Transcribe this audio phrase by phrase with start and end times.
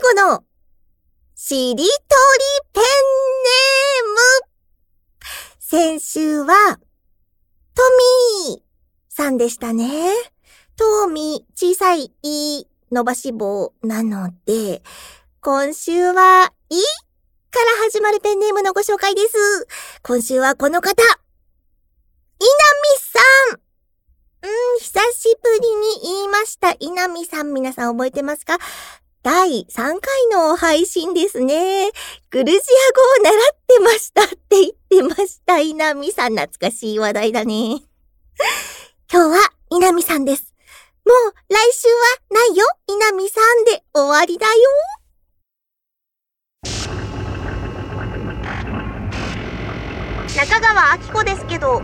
[0.00, 0.44] 最後の、
[1.34, 1.86] しりとり
[2.72, 2.82] ペン
[3.42, 5.28] ネーム。
[5.58, 6.78] 先週は、
[7.74, 7.82] ト
[8.46, 8.62] ミー
[9.08, 10.12] さんでしたね。
[10.76, 14.84] トミー、小さいい伸ばし棒なので、
[15.40, 16.76] 今週は、い
[17.50, 19.66] から始まるペンネームのご紹介です。
[20.04, 21.02] 今週はこの方。
[21.02, 22.48] 稲見
[23.00, 23.60] さん
[24.42, 26.76] うん、久しぶりに言いました。
[26.78, 28.58] 稲見さん、皆さん覚えてますか？
[29.28, 29.98] 第3回
[30.32, 31.90] の配信ですね。
[32.30, 32.60] グルジア
[32.96, 35.58] 語を習ってましたって言ってました。
[35.58, 37.82] 稲見さん、懐かしい話題だね。
[39.12, 39.36] 今日は
[39.70, 40.54] 稲見さんです。
[41.04, 41.94] もう来週は
[42.30, 42.64] ないよ。
[42.86, 44.54] 稲見さんで終わりだよ。
[50.38, 51.82] 中川明子ですけど、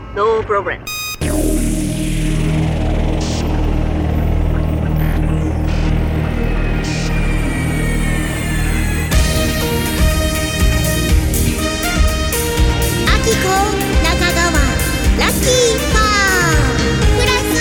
[15.16, 17.54] ノープログラム。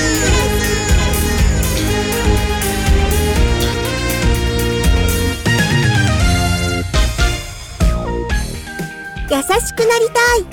[9.30, 10.46] 優しくなりたい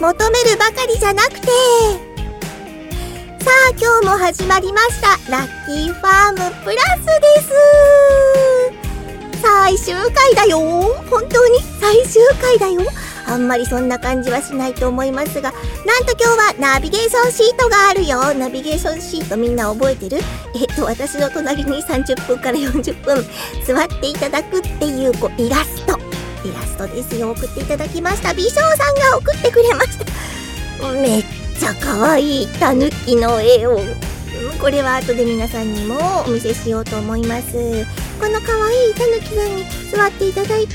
[0.00, 1.46] 求めるばかりじゃなくて
[3.44, 7.52] さあ今日も始まりましたラッキーファームプラスです
[9.42, 10.58] 最終回だよ
[11.10, 12.82] 本当に最終回だよ
[13.32, 15.52] あんまりそんな感じはしないと思いますが、
[15.86, 18.34] なんと今日はナビゲーションシートがあるよ。
[18.34, 20.18] ナビゲーションシートみんな覚えてる？
[20.54, 23.24] えっと、私の隣に30分から40分
[23.64, 25.98] 座っていただくっていうこうイラスト。
[26.44, 27.30] イラストですよ。
[27.30, 28.34] 送っていただきました。
[28.34, 30.92] 美少さんが送ってくれました。
[30.92, 31.24] めっ
[31.58, 32.48] ちゃ可愛い。
[32.58, 33.78] タヌキの絵を。
[34.60, 37.52] これは後で皆さんにもお見せしようと思います。
[38.20, 40.74] この可愛いタヌキさんに座っていただいて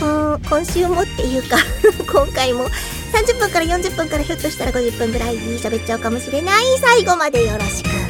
[0.00, 1.56] 今週もっていうか
[2.10, 2.68] 今回も
[3.12, 6.64] 30分から40分からひょっとしたら50分ぐらい喋っちゃうかもしれない。
[6.80, 8.07] 最後までよろしく。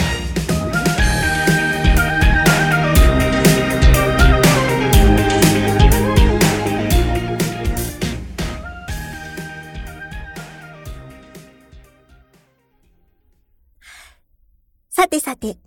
[15.38, 15.58] て、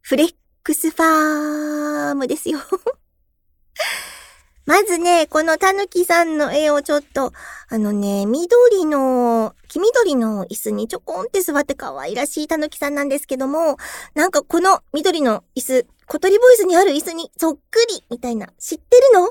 [0.00, 2.58] フレックスファームですよ。
[4.66, 7.32] まずね、このたぬきさんの絵をちょっと、
[7.68, 13.76] あのね、緑の、黄緑の椅子にちょこんって座って可愛らしいたぬきさんなんですけども、
[14.14, 19.30] なんかこの緑の椅子、小鳥ボイスにある椅子にそっくりみたいな、知ってるの？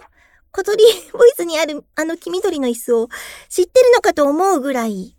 [0.51, 3.09] 小鳥ボイスにあるあの黄緑の椅子を
[3.49, 5.15] 知ってるのかと思うぐらい、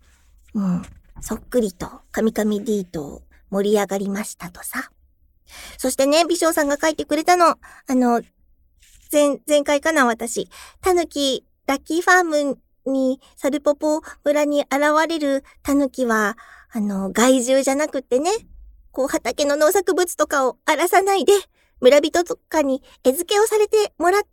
[0.53, 0.81] うん、
[1.19, 4.89] そっくりと、カミカミ D と盛り上がりましたとさ。
[5.77, 7.47] そしてね、美少さんが書いてくれたの。
[7.47, 7.57] あ
[7.89, 8.21] の、
[9.11, 10.49] 前、前回かな、私。
[10.81, 14.71] たぬき、ラッキーファームに、サルポポ村に現
[15.07, 16.37] れるタヌキは、
[16.71, 18.31] あの、害獣じゃなくってね、
[18.91, 21.33] こう畑の農作物とかを荒らさないで、
[21.81, 24.27] 村人とかに餌付けをされてもらって、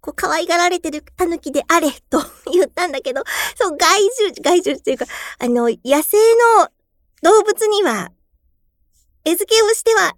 [0.00, 2.20] こう可愛がられてるタヌキであれ、と
[2.52, 3.22] 言ったんだけど、
[3.56, 5.06] そう、害獣、害獣っていうか、
[5.38, 6.16] あの、野生
[6.58, 6.68] の
[7.24, 8.12] 動物には、
[9.24, 10.14] 餌付けをしては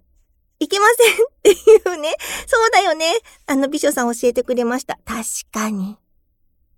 [0.59, 2.13] いけませんっていうね。
[2.45, 3.13] そうだよね。
[3.45, 4.99] あの美女さん教えてくれました。
[5.05, 5.23] 確
[5.53, 5.97] かに。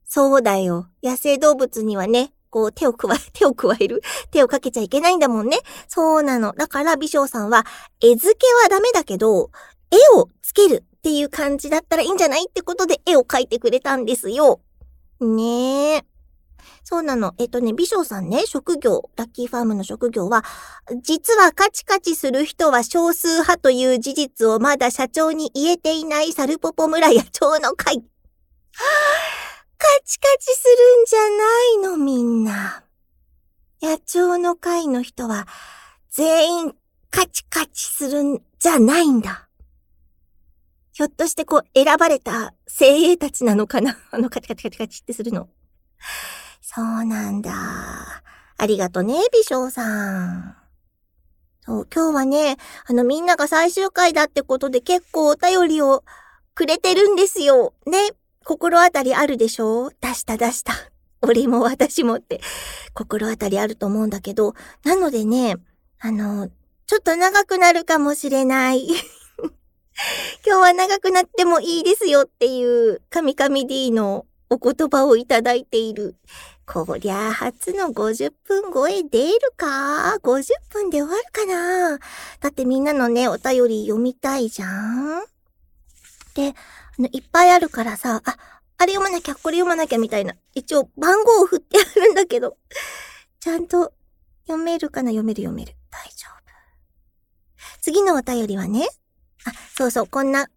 [0.06, 0.88] そうだよ。
[1.02, 4.04] 野生動物にはね、こう手を加え、 手を加える？
[4.30, 5.58] 手をかけちゃいけないんだもんね。
[5.88, 6.54] そうなの。
[6.54, 7.66] だから美少さんは、
[8.00, 9.50] 絵付けはダメだけど、
[9.90, 12.46] 絵をつけるっていう感じだったらいいんじゃない？
[12.48, 14.62] ってことで絵を描いてくれたんですよ。
[15.20, 16.06] ねえ。
[16.84, 17.34] そうなの。
[17.38, 20.44] えっとね、美少さんね、職業、ラッキーファームの職業は、
[21.02, 28.04] 実はカチカチする人は少数派という事実をまだ社長に言えていないサルポポ村野鳥の会。
[29.78, 32.84] カチカチするんじゃないの、みんな。
[33.82, 35.48] 野鳥の会の人は、
[36.12, 36.76] 全員
[37.12, 39.48] カチカチするんじゃないんだ。
[40.92, 43.98] ひょっとしてこう、選ばれた精鋭たちなのかな？
[44.12, 45.50] あのカチカチカチカチってするの。
[46.72, 47.52] そうなんだ。
[47.52, 50.56] ありがとね、美少さん。
[51.66, 56.04] そう、今日はね、あのみんなが最終回だってことで結構お便りを
[56.54, 57.74] くれてるんですよ。
[57.88, 58.12] ね。
[58.46, 59.90] 心当たりあるでしょ？
[60.00, 60.74] 出した出した。
[61.24, 62.40] 俺も私もって
[62.94, 65.56] 心当たりあると思うんだけど、なのでね、
[66.00, 66.50] あの、
[66.86, 68.90] ちょっと長くなるかもしれない。
[70.46, 76.16] 今日は長くなってもいいですよっていう、神々 D のお言葉をいただいている。
[76.72, 81.98] こりゃ、初の50分超え出るか ?50 分で終わるかな？
[82.40, 85.24] だってみんなのね、お便り読みたいじゃん
[86.36, 88.38] で、あの、いっぱいあるからさ、あ、
[88.78, 90.36] あれ読まなきゃ、これ読まなきゃみたいな。
[90.54, 92.56] 一応番号を振ってあるんだけど、
[93.40, 93.92] ちゃんと
[94.46, 95.10] 読めるかな？
[95.10, 95.74] 読める読める。
[95.90, 97.82] 大丈夫。
[97.82, 98.88] 次のお便りはね、
[99.46, 100.48] あ、そうそう、こんな、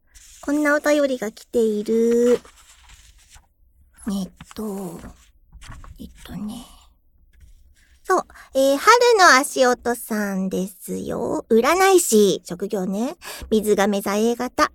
[0.42, 2.38] こんなお便りが来ている。
[4.08, 5.00] えっと、
[6.02, 6.64] えっとね。
[8.02, 8.26] そう。
[8.54, 11.46] えー、春の足音さんですよ。
[11.48, 12.42] 占い師。
[12.44, 13.14] 職業ね。
[13.50, 14.72] 水亀座 A 型。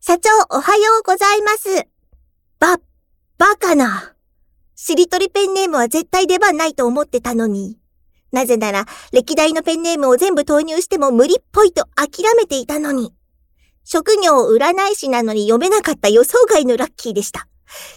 [0.00, 1.86] 社長、おはようございます。
[2.58, 2.78] ば、
[3.38, 4.14] バカな。
[4.74, 7.78] しりとりペンネームは絶対出番ないと思ってたのに。
[8.32, 13.14] なぜなら、歴代のペンネームを全部投入しても無理っぽいと諦めていたのに。
[13.84, 17.46] 職業占い師なのに読めなかった予想外のラッキーでした。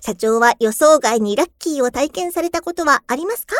[0.01, 3.55] 社長は予想外にラッキーを体験されたことはありますか？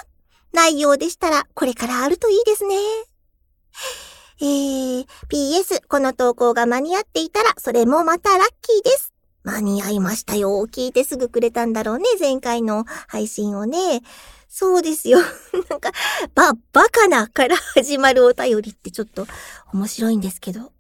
[0.54, 2.76] ないようでしたら、これからあるといいですね。
[4.40, 9.14] えー、PS、この投稿が間に合っていたら、それもまたラッキーです。
[9.44, 10.50] 間に合いましたよ。
[10.72, 14.02] 聞いてすぐくれたんだろうね、前回の配信をね。
[14.50, 15.20] そうですよ。
[15.70, 15.92] なんか、
[16.36, 19.28] ば、バカなから始まるお便りってちょっと
[19.74, 20.72] 面白いんですけど。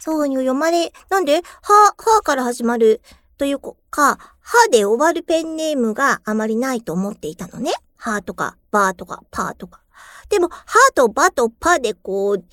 [0.00, 3.00] そうに読まれ、なんで、は、はから始まる
[3.38, 3.58] という
[3.96, 7.72] か、はで終わるペンネームがあまりないと思っていたのね。
[7.96, 9.82] はとか、ばとか、パーとか。
[10.28, 10.64] でも、は
[10.94, 12.46] とばとパでこう、チャン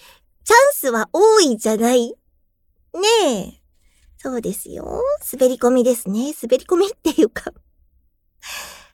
[0.74, 2.16] スは多いじゃない？
[2.94, 3.62] ねえ。
[4.18, 5.02] そうですよ。
[5.34, 6.34] 滑り込みですね。
[6.42, 7.52] 滑り込みっていうか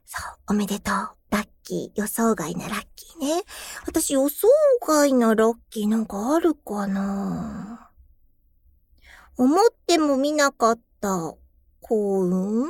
[0.06, 0.96] そう、おめでとう。
[1.30, 2.02] ラッキー。
[2.02, 3.44] 予想外なラッキーね。
[3.86, 4.48] 私予想
[4.82, 7.92] 外なラッキーなんかあるかな？
[9.38, 11.36] 思っても見なかった
[11.90, 12.70] 幸運？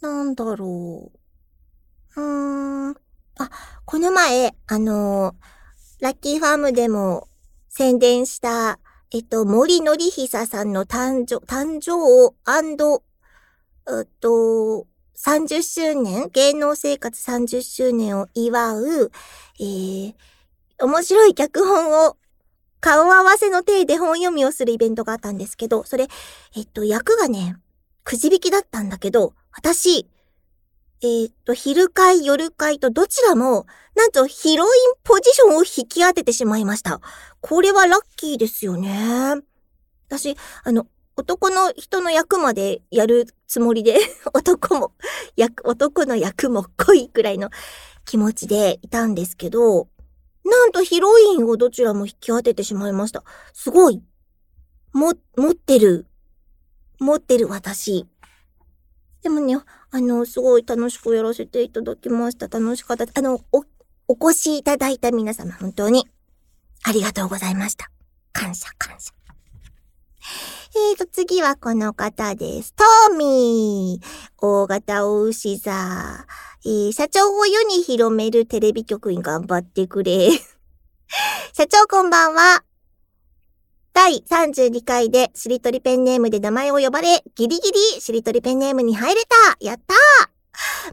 [0.00, 1.12] なんだろ
[2.16, 2.20] う？
[2.20, 2.96] うーん。
[3.38, 3.50] あ、
[3.84, 5.36] この前、あの
[6.00, 7.28] ラッキーファームでも
[7.68, 8.80] 宣伝した
[9.12, 13.02] えっと、森のりひささんの誕生、誕生
[13.88, 19.12] えっと、30周年、芸能生活30周年を祝う、
[19.60, 20.14] えー、
[20.80, 22.16] 面白い脚本を
[22.80, 26.08] 顔合わせの体で本読みをするイベントがあったんですけど、それ、
[26.56, 27.56] えっと、役がね、
[28.06, 30.08] くじ引きだったんだけど、私、
[31.02, 33.66] えー、っと、昼会、夜会とどちらも、
[33.96, 37.00] なんとヒロインポジションを引き当ててしまいました。
[37.40, 39.34] これはラッキーですよね。
[40.08, 40.86] 私、あの、
[41.16, 43.98] 男の人の役までやるつもりで、
[44.32, 44.92] 男も、
[45.34, 47.50] 役、男の役も濃いくらいの
[48.04, 49.88] 気持ちでいたんですけど、
[50.44, 53.24] なんとヒロインをどちらも引き当ててしまいました。
[53.52, 54.00] すごい。
[54.92, 56.06] も、持ってる。
[56.98, 58.06] 持ってる私。
[59.22, 59.56] でもね、
[59.90, 62.48] あの、すごい楽しくやらせていただきました。
[62.48, 63.06] 楽しかった。
[63.12, 63.64] あの、お、
[64.08, 66.06] お越しいただいた皆様、本当に、
[66.84, 67.90] ありがとうございました。
[68.32, 69.12] 感謝、感謝。
[70.74, 72.74] えーと、次はこの方です。
[72.74, 74.06] トーミー
[74.38, 75.72] 大型お牛座。
[76.64, 80.30] えー、社長を世に広めるテレビ局に頑張ってくれ。
[81.54, 82.62] 社長こんばんは。
[83.96, 89.94] 第32回でしりとりペンネームで名前を呼ばれ、ギリギリしりとりペンネームに入れたやった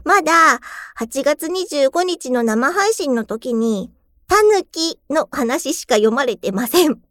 [0.04, 0.58] まだ
[0.98, 3.92] 8月25日の生配信の時に、
[4.26, 6.94] タヌキの話しか読まれてません。
[6.94, 7.04] タヌ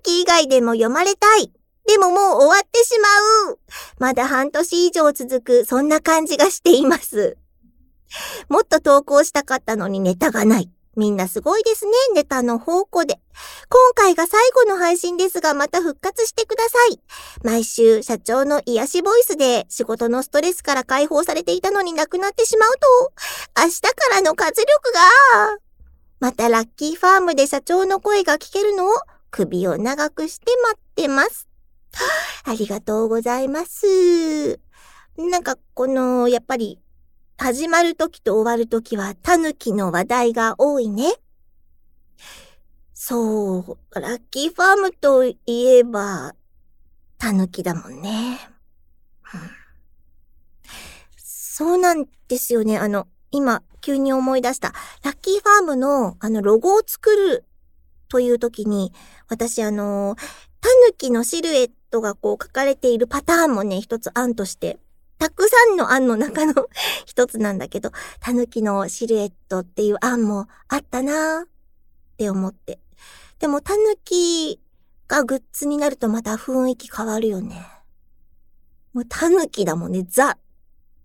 [0.00, 1.52] キ以外でも読まれたい。
[1.88, 3.08] でももう終わってしま
[3.50, 3.58] う。
[3.98, 7.36] まだ半年以上続く、そんな感じがしています。
[8.48, 10.70] もっと投稿したかったのにネタがない。
[10.98, 13.20] みんなすごいですね、ネタの宝庫で。
[13.68, 17.00] 今回が最後の配信ですが、また復活してください。
[17.44, 23.12] 毎週、社長の癒しボイスで仕事のストレスから解放されていたのになくなってしまうと、
[23.62, 25.58] 明日からの活力が、
[26.18, 28.92] またラッキーファームで社長の声が聞けるのを
[29.30, 31.46] 首を長くして待ってます。
[32.42, 34.58] ありがとうございます。
[35.16, 36.80] なんか、この、やっぱり、
[37.40, 41.14] 始まる時と終わる時はタヌキの話題が多いね。
[42.92, 46.34] そう、ラッキーファームといえば、
[47.16, 48.40] タヌキだもんね。
[51.16, 52.76] そうなんですよね。
[52.76, 54.74] あの、今、急に思い出した。
[55.04, 57.44] ラッキーファームの、あの、ロゴを作る
[58.08, 58.92] という時に、
[59.28, 60.16] 私、あの、
[60.60, 64.80] タヌキのシルエットがこう書かれているパターンもね、一つ案として
[65.18, 66.68] たくさんの案の中の
[67.04, 71.48] 一つなんだけど、タヌキのシルエットっていう案もあったなーっ
[72.16, 72.78] て思って。
[73.38, 74.60] でもタヌキ
[75.08, 77.66] がグッズになるとまた雰囲気変わるよね。
[78.92, 80.04] もうタヌキだもんね。
[80.08, 80.38] ザ・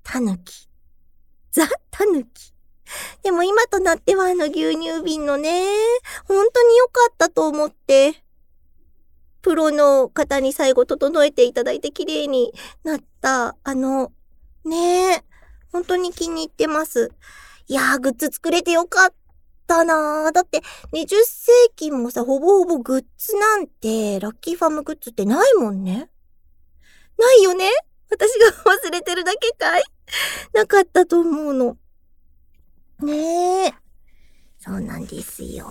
[0.04, 0.70] タヌキ。
[1.52, 2.54] ザ・タヌキ。
[3.24, 5.66] でも今となってはあの牛乳瓶のね、
[6.28, 8.23] 本当に良かったと思って。
[9.44, 14.14] プロの方に最後整えていただいて綺麗になった、あの、
[14.64, 15.24] ねえ、
[15.74, 17.12] 本当に気に入ってます。
[17.68, 19.14] いやー、グッズ作れてよかっ
[19.68, 20.32] たなー。
[20.32, 20.62] だって、
[20.94, 26.10] 20世紀もさ、ほぼほぼグッズなんて、ラッキーファームグッズってないもんね。
[27.18, 27.70] ないよね
[28.10, 29.84] 私が 忘れてるだけかい
[30.54, 31.78] なかったと思うの。
[33.00, 33.74] ねえ。
[34.58, 35.68] そうなんですよ。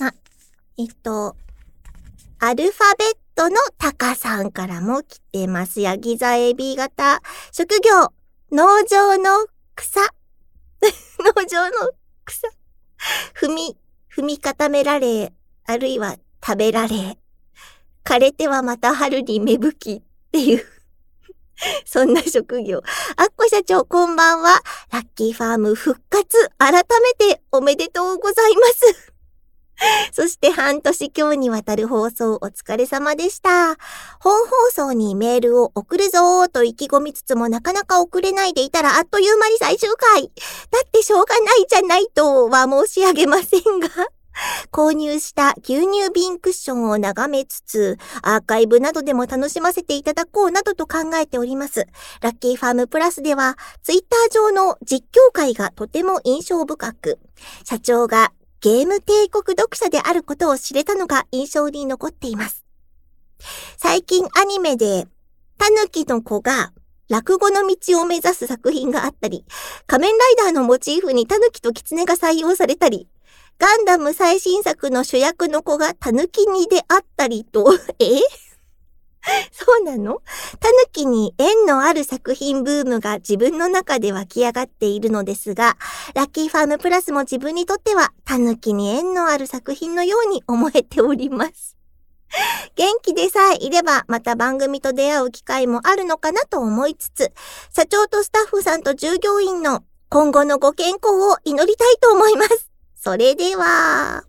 [0.00, 0.12] あ、
[0.76, 1.34] えっと、
[2.42, 5.82] アルファベットのタカさんからも来てます。
[5.82, 7.20] ヤギ座 AB 型。
[7.52, 8.14] 職業、
[8.50, 10.00] 農場の草。
[11.20, 11.92] 農場の
[12.24, 12.48] 草。
[13.38, 13.76] 踏み、
[14.10, 15.34] 踏み固められ、
[15.66, 17.18] あるいは食べられ。
[18.04, 20.66] 枯れてはまた春に芽吹きっていう
[21.84, 22.82] そんな職業。
[23.16, 24.62] アッコ社長、こんばんは。
[24.90, 29.09] ラッキーファーム復活、改めておめでとうございます。
[30.12, 33.76] そして半年今日にわたる放送お疲れ様でした。
[34.20, 40.22] 本放送にメールを送るぞーと意気込みつつもなかなか送れないでいたらあっという間に最終回。
[40.22, 40.28] だ
[40.86, 43.88] ってしょうがないじゃないとは申し上げませんが。
[44.72, 51.86] 購入した牛乳瓶クッションを眺めつつ、アーカイブなどでも楽しませていただこうなどと考えております。
[52.20, 57.18] ラッキーファームプラスでは、ツイッター上の実況会がとても印象深く、
[57.64, 62.66] 社長がゲーム帝国読者であることを知れたのが印象に残っています。
[63.78, 65.06] 最近アニメで、
[65.56, 66.72] タヌキの子が
[67.08, 69.46] 落語の道を目指す作品があったり、
[69.86, 73.08] 仮面ライダーのモチーフにタヌキとキツネが採用されたり、
[73.58, 78.06] ガンダム最新作の主役の子がタヌキにであったりと、え？
[79.52, 80.22] そうなの？
[80.60, 85.76] タヌキに縁のある作品ブームが自分の中で湧き上がっているのですが、
[86.14, 91.76] ラッキーファームプラスも自分にとってはタヌキに縁のある作品のように思えております。
[92.76, 97.32] 元気でさえいれば、また番組と出会う機会もあるのかなと思いつつ、
[97.74, 102.70] 社長とスタッフさんと従業員の今後のご健康を祈りたいと思います。
[102.96, 104.24] それでは、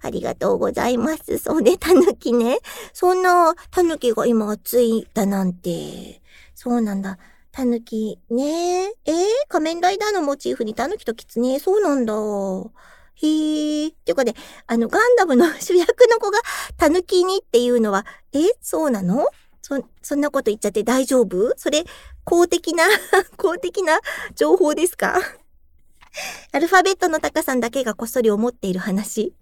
[0.00, 1.38] ありがとうございます。
[1.38, 2.58] そうね、たぬきね。
[2.92, 6.20] そんな、たぬきが今暑いだなんて。
[6.54, 7.18] そうなんだ。
[7.52, 8.94] たぬき、ねえ。
[9.04, 11.58] えー、仮面ライダーのモチーフにたぬきとキツネ？
[11.58, 12.14] そうなんだ。
[12.14, 13.92] へー。
[13.92, 14.34] っていうかね、
[14.66, 16.38] あの、ガンダムの主役の子が
[16.78, 19.26] たぬきにっていうのは、えそうなの？
[19.60, 21.52] そ、そんなこと言っちゃって大丈夫？
[21.56, 21.84] それ、
[22.24, 22.84] 公的な
[23.36, 24.00] 公的な
[24.34, 25.20] 情報ですか？
[26.52, 29.34] アルファベットのタカさんだけがこっそり思っている話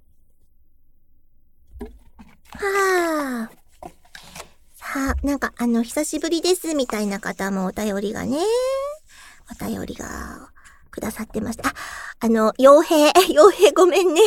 [2.58, 3.50] はあ。
[4.74, 8.38] さあ、なんかあの、久しぶりですみたいな方もお便りがね、
[9.50, 10.50] お便りが
[10.90, 11.68] くださってました。
[11.68, 11.74] あ、
[12.20, 14.20] あの、傭兵、 傭兵ごめんね。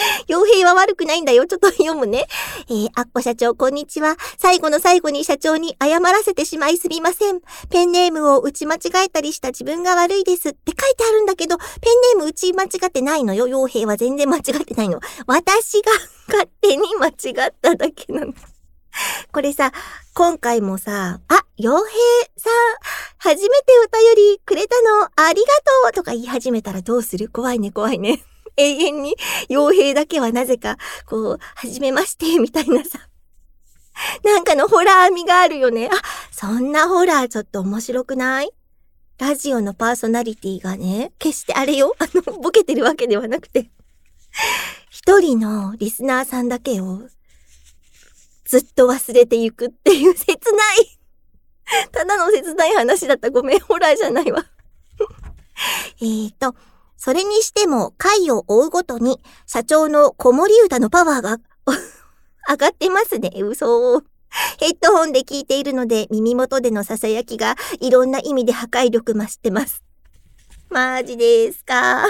[0.28, 1.46] 傭兵は悪くないんだよ。
[1.46, 2.26] ちょっと読むね。
[2.68, 4.16] えー、アッコ社長、こんにちは。
[4.38, 7.40] 最後の最後に社長に謝らせてしまいすみません。
[7.70, 13.46] ペンネームを打ち間違えたりした自分が悪いですって書いてあるんだけど、ペンネーム打ち間違ってないのよ。
[13.46, 15.00] 傭兵は全然間違ってないの。
[15.26, 15.92] 私が
[16.28, 18.32] 勝手に間違っただけなの。
[19.32, 19.72] これさ、
[20.14, 21.92] 今回もさ、あ、傭兵
[22.36, 22.52] さん、
[23.18, 25.46] 初めてお便りくれたの、ありが
[25.84, 27.28] とうとか言い始めたらどうする？
[27.28, 28.24] 怖いね、怖いね。
[28.60, 29.16] 永遠に
[29.48, 30.76] 傭兵だけはなぜか、
[31.06, 33.10] こう、はじめまして、みたいなさ。
[34.24, 35.88] なんかのホラー味があるよね。
[35.92, 35.96] あ、
[36.30, 38.50] そんなホラーちょっと面白くない？
[39.18, 43.70] ラジオのパーソナリティがね、決してあれよ、 あの、ボケてるわけではなくて、
[44.90, 47.02] 一人のリスナーさんだけを、
[48.44, 50.98] ずっと忘れていくっていう切ない、
[51.92, 53.30] ただの切ない話だった。
[53.30, 54.44] ごめん、ホラーじゃないわ。
[56.00, 56.54] えっと、
[57.02, 61.38] それにしても、回を追うごとに、社長の子守歌のパワーが
[62.46, 63.32] 上がってますね。
[63.42, 64.00] 嘘。
[64.58, 69.82] ヘッドホンで聞いているので、耳元での囁きがいろんな意味で破壊力増してます。
[70.68, 72.06] マジですか。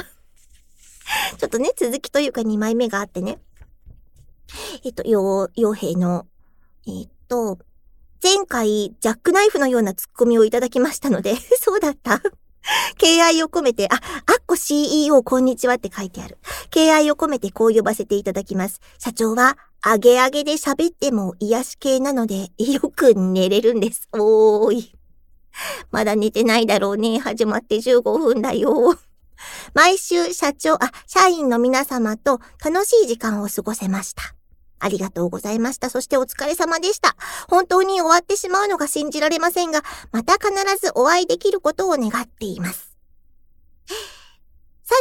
[1.38, 3.38] ちょっとね、続きというか2枚目があってね。
[4.82, 6.26] えっと、よう、傭兵の、
[6.88, 7.58] えっと、
[8.20, 12.20] 前回、ジャックナイフのようなツッコミをいただきましたので、 そうだった
[12.98, 14.02] 敬愛を込めて、あ、アッ
[14.46, 16.38] コ CEO こんにちはって書いてある。
[16.70, 18.80] 敬愛を込めてこう呼ばせていただきます。
[18.98, 24.08] 社長は、あげあげで喋っても癒し系なので、よく寝れるんです。
[24.12, 24.94] おーい。
[25.90, 27.18] まだ寝てないだろうね。
[27.18, 28.98] 始まって15分だよ。
[29.74, 34.39] 毎週社長、あ、社員の皆様と楽しい時間を過ごせました。
[34.80, 35.90] ありがとうございました。
[35.90, 37.14] そしてお疲れ様でした。
[37.48, 42.96] 本当に終わってしまうのが信じられませんが、また必ずお会いできることを願っています。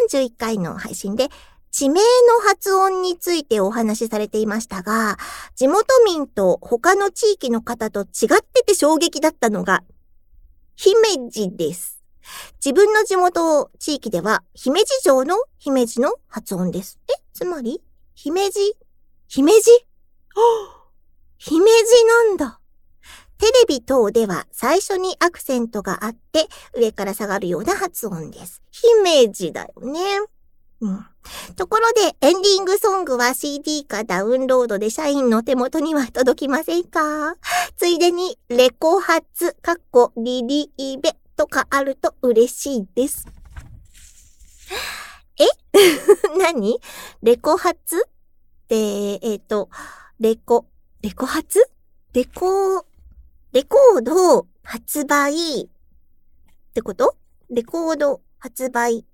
[0.08, 1.30] 31回の配信で、
[1.72, 5.18] 地名の発音についてお話しされていましたが、
[5.56, 8.08] 地元民と他の地域の方と違っ
[8.42, 9.84] てて衝撃だったのが、
[10.76, 12.04] 姫路です。
[12.64, 17.00] 自分の地元地域では、姫路城の姫路の発音です。
[17.08, 17.82] えつまり、
[18.16, 18.78] 姫路
[19.32, 19.86] 姫路？
[21.38, 22.60] 姫路なんだ。
[23.38, 28.64] テレビ等では最初にアクセントがあって上から下がるような発音です。
[28.72, 30.02] 姫路だよね。
[30.82, 31.06] うん。
[31.56, 37.36] ところで、エンディングソングは CD かダウンロードで社員の手元には届きませんか？
[37.78, 43.28] ついでに、レコ発、カッコ、リリーベとかあると嬉しいです。
[45.38, 45.46] え？
[46.40, 46.80] 何？
[47.22, 48.08] レコ発？
[48.70, 49.70] って、えっ、ー、と、
[50.20, 50.68] レコ、
[51.02, 51.60] レコ発？
[52.14, 52.86] レコ、
[53.52, 55.68] レコード発売っ
[56.76, 57.16] てこと？
[57.50, 59.06] レコード発売。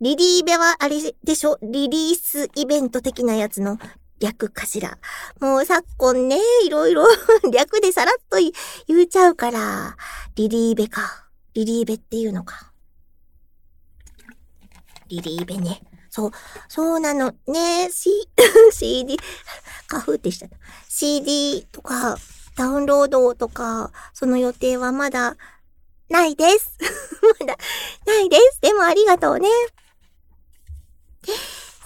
[0.00, 1.58] リリーベはあれでしょ？
[1.62, 3.78] リリースイベント的なやつの
[4.20, 4.98] 略かしら。
[5.40, 7.04] もう昨今ね、いろいろ
[7.52, 8.36] 略でさらっと
[8.86, 9.96] 言うちゃうから、
[10.36, 11.28] リリーベか。
[11.54, 12.72] リリーベっていうのか。
[15.08, 15.80] リリーベね。
[16.12, 16.30] そう、
[16.68, 17.88] そうなのね。
[17.90, 18.10] C、
[18.70, 19.16] CD、
[19.86, 20.58] カフってしちゃった。
[20.86, 22.18] CD とか、
[22.54, 25.38] ダウンロードとか、その予定はまだ
[26.10, 26.76] ないです。
[27.40, 27.56] まだ
[28.06, 28.60] ないです。
[28.60, 29.48] でもありがとうね。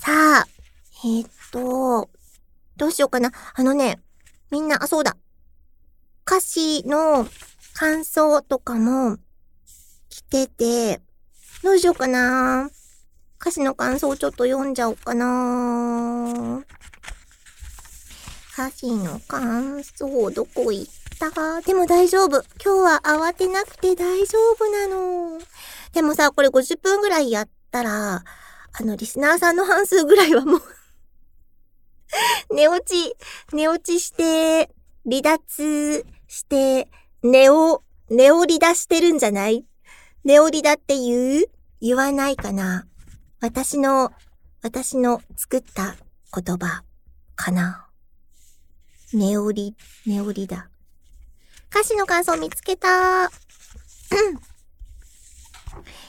[0.00, 0.48] さあ、
[1.04, 2.10] えー、っと、
[2.76, 3.30] どうしようかな。
[3.54, 4.02] あのね、
[4.50, 5.16] みんな、あ、そうだ。
[6.26, 7.28] 歌詞の
[7.74, 9.18] 感想とかも
[10.08, 11.00] 来てて、
[11.62, 12.70] どうしようかな。
[13.40, 16.64] 歌詞の感想をちょっと読んじゃおうかな。
[18.52, 21.60] 歌詞の感想、どこ行った？
[21.62, 22.42] でも大丈夫。
[22.62, 25.38] 今日は慌てなくて大丈夫なの。
[25.92, 28.16] でもさ、これ50分ぐらいやったら、
[28.78, 30.62] あの、リスナーさんの半数ぐらいはもう
[32.54, 33.14] 寝落ち、
[33.52, 34.70] 寝落ちして、
[35.08, 36.90] 離脱して、
[37.22, 39.64] 寝を、寝を離脱してるんじゃない？
[40.24, 41.44] 寝を離脱って言う？
[41.80, 42.86] 言わないかな
[43.46, 44.10] 私の、
[44.60, 45.94] 私の作った
[46.34, 46.82] 言葉
[47.36, 47.86] かな
[49.14, 50.68] ネオリ、ネオリだ。
[51.70, 53.30] 歌詞の感想見つけた。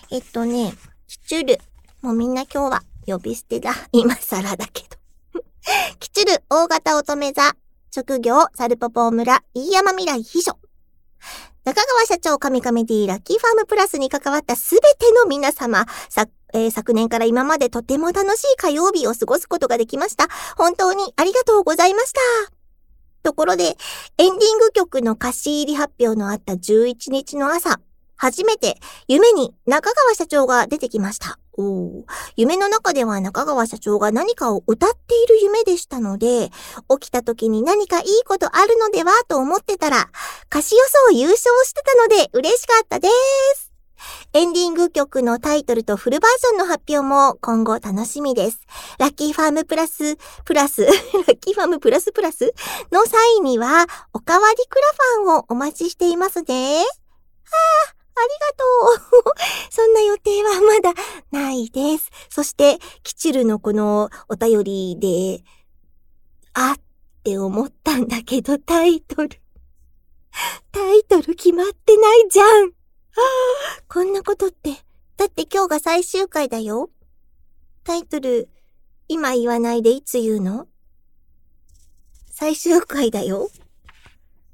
[0.10, 0.73] えっとね、
[1.08, 1.60] キチュル。
[2.02, 3.71] もうみんな今日は呼び捨てだ。
[3.91, 4.82] 今更だけ
[5.34, 5.43] ど。
[6.00, 7.56] キチュル、大型乙女座。
[7.91, 10.58] 職業、サルポポー村、飯山未来秘書。
[11.65, 15.86] 中川社長、神々 D ラッキーファームプラスに関わったすべての皆様、
[16.53, 20.27] えー、昨年から今までとても楽しい火曜日を過ごすことができました。
[20.55, 22.19] 本当にありがとうございました。
[23.23, 23.63] ところで、
[24.17, 27.79] エンディング曲の歌詞入り発表のあった11日の朝、
[28.15, 31.38] 初めて夢に中川社長が出てきました。
[31.60, 32.05] お
[32.36, 36.49] 夢の中では中川社長が何かを歌っている夢でしたので、
[36.99, 40.10] 起きた時に何かいいことあるのではと思ってたら、
[40.49, 43.07] 歌詞予想優勝してたので嬉しかったで
[43.55, 43.66] す。
[44.33, 48.59] エンディング曲のタイトルとフルバージョンの発表も今後楽しみです。
[48.99, 52.53] ラッキーファームプラス、プラス、 ラッキーファームプラスプラス
[52.91, 56.77] の際には、おかわりクラファンをお待ちしていますね。
[56.77, 59.33] はあ、ありがとう。
[59.71, 60.93] そんな予定はまだ
[61.31, 62.09] ないです。
[62.29, 65.43] そして、キチルのこのお便りで、
[66.53, 66.81] あっ
[67.23, 69.29] て思ったんだけど、タイトル。
[70.71, 72.76] タイトル決まってないじゃん。
[73.88, 74.73] こんなことって、
[75.17, 76.89] だって今日が最終回だよ。
[77.84, 78.49] タイトル、
[79.08, 80.67] 今言わないでいつ言うの？
[82.30, 83.49] 最終回だよ。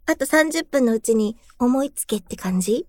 [0.06, 2.88] あと30分のうちに思いつけって感じ？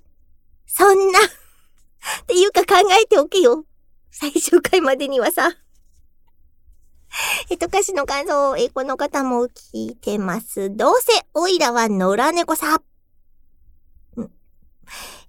[0.66, 1.18] そんな
[2.22, 3.64] っていうか考えておけよ。
[4.10, 5.56] 最終回までにはさ。
[7.50, 10.74] えっと、歌詞の感想を、え、この方も聞いてます。
[10.74, 12.82] どうせ、おいらは野良猫さ。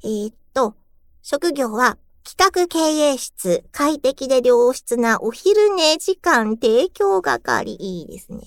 [0.03, 0.75] えー、っと、
[1.21, 7.75] 職業は企画経営室、快適で良質なお昼寝時間提供係。
[7.79, 8.41] いいですね。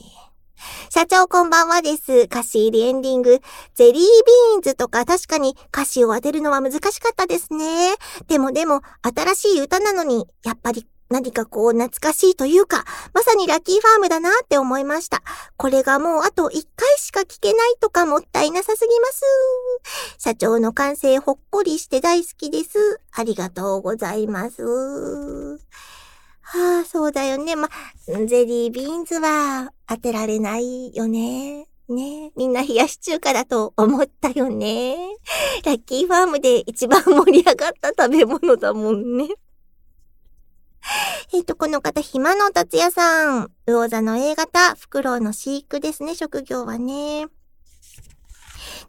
[0.90, 2.12] 社長こんばんはです。
[2.22, 3.40] 歌詞入りエンディング。
[3.74, 7.94] ゼリービーンズとか確かに歌詞を当てるのは難しかったですね。
[8.26, 15.22] でもでも、新しい歌なのに、やっぱり何かこう懐かしいというか、まさにラッキーファームだなって思いました。
[15.56, 19.22] これがもうあと一回しか聞けないとかもったいなさすぎます。
[20.18, 23.00] 社長の感性ほっこりして大好きです。
[23.12, 24.62] ありがとうございます。
[26.42, 27.56] はあ、そうだよね。
[27.56, 27.68] ま、
[28.06, 31.68] ゼリービーンズは当てられないよね。
[31.88, 34.96] ねみんな冷やし中華だと思ったよね。
[35.64, 39.28] ラッキーファームで一番盛り上がった食べ物だもんね。
[41.33, 43.51] えっ、と、この方、暇の達也さん。
[43.66, 47.27] 魚座の A 型、フクロウの飼育ですね、職業はね。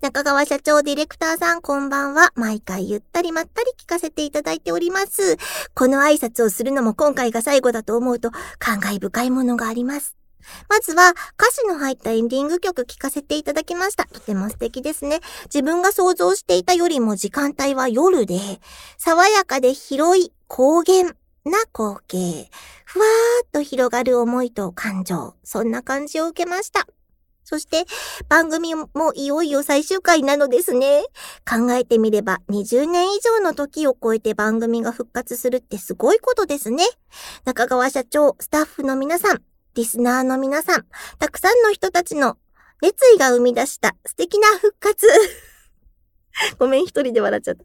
[0.01, 2.31] 中川社長、ディレクターさん、こんばんは。
[2.35, 5.37] 毎回ゆったりまったり聞かせていただいております。
[5.73, 10.15] この挨拶をするのも今回が最後だと思うと、感慨深いものがあります。
[10.69, 14.05] まずは歌詞の入ったエンディング曲聴かせていただきました。
[14.05, 15.19] とても素敵ですね。
[15.45, 18.39] 自分が想像していたよりも時間帯は夜で、
[18.97, 21.13] 爽やかで広い高原
[21.49, 22.49] な光景、
[22.85, 26.87] ふわーっと広がる思いと感情、そんな感じを受けました。
[27.43, 27.85] そして、
[28.27, 31.01] 番組もいよいよ最終回なのですね。
[31.49, 36.83] 考えてみれば、20年以上の時を超えて番組が復活するってすごいことですね。
[37.45, 39.41] 中川社長、スタッフの皆さん、
[39.73, 40.85] リスナーの皆さん、
[41.17, 42.37] たくさんの人たちの
[42.83, 45.07] 熱意が生み出した素敵な復活。
[46.59, 47.63] ごめん、一人で笑っちゃった。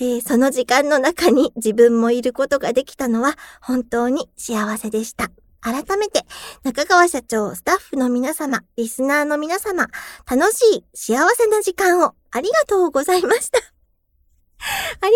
[0.00, 5.30] えー、その時間の中に自分もいることができたのは本当に幸せでした。
[5.60, 6.24] 改めて、
[6.64, 9.86] 中川社長、スタッフの皆様、リスナーの皆様、
[10.28, 13.58] 楽しい幸せな時間をありがとうございました。
[15.00, 15.12] あり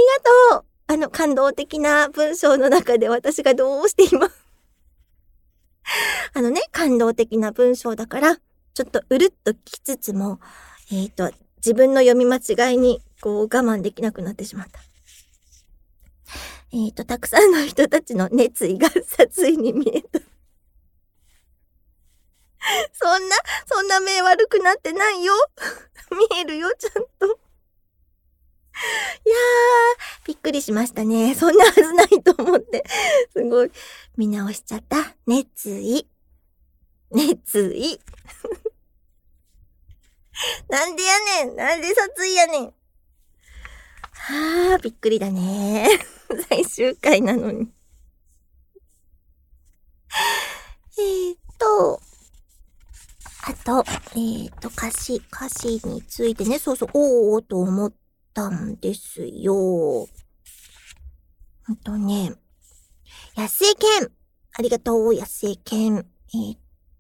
[0.53, 4.31] がとうあの感動的な文章の中で私がどうして今
[6.33, 10.39] あのね、感動的な文章だから、ちょっとうるっときつつも、
[10.93, 14.79] えっ、ー、と、自分の読み間違いに、こう、我慢できなくなってしまった。
[16.73, 20.21] えっ、ー、と、たくさんの人たちの熱意が殺意に見えた。
[22.93, 23.37] そんな、
[23.67, 25.35] そんな目悪くなってないよ。
[26.31, 27.27] 見えるよ、ちゃんと。
[27.27, 27.39] いやー、
[30.25, 31.35] びっくりしましたね。
[31.35, 32.85] そんなはずないと思って。
[33.33, 33.73] すごい、
[34.17, 35.17] 見直しちゃった。
[35.27, 36.09] 熱意。
[37.11, 38.01] 熱意。
[40.71, 42.77] なんでやねんなんで殺意やねん
[44.19, 45.89] はあ、びっくりだね。
[46.49, 47.69] 最終回なのに。
[50.99, 52.01] え、っと、
[53.45, 57.93] あと、えー、っと、歌詞、歌詞についてね、そうそう、おーおと思っ
[58.35, 59.55] たんですよ。
[59.55, 60.09] ほ
[61.73, 62.33] んとね、
[63.37, 64.11] 安江健
[64.59, 66.07] ありがとう、安江健。
[66.35, 66.57] えー、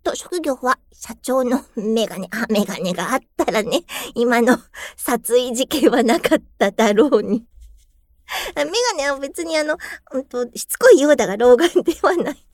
[0.07, 2.29] と、職業は社長のメガネ。
[2.33, 3.83] あ、メガネがあったらね、
[4.15, 4.59] 今の
[4.97, 7.45] 殺意事件はなかっただろうに。
[8.55, 9.77] メガネは別にあの、
[10.11, 12.47] ほんと、しつこいようだが老眼ではない。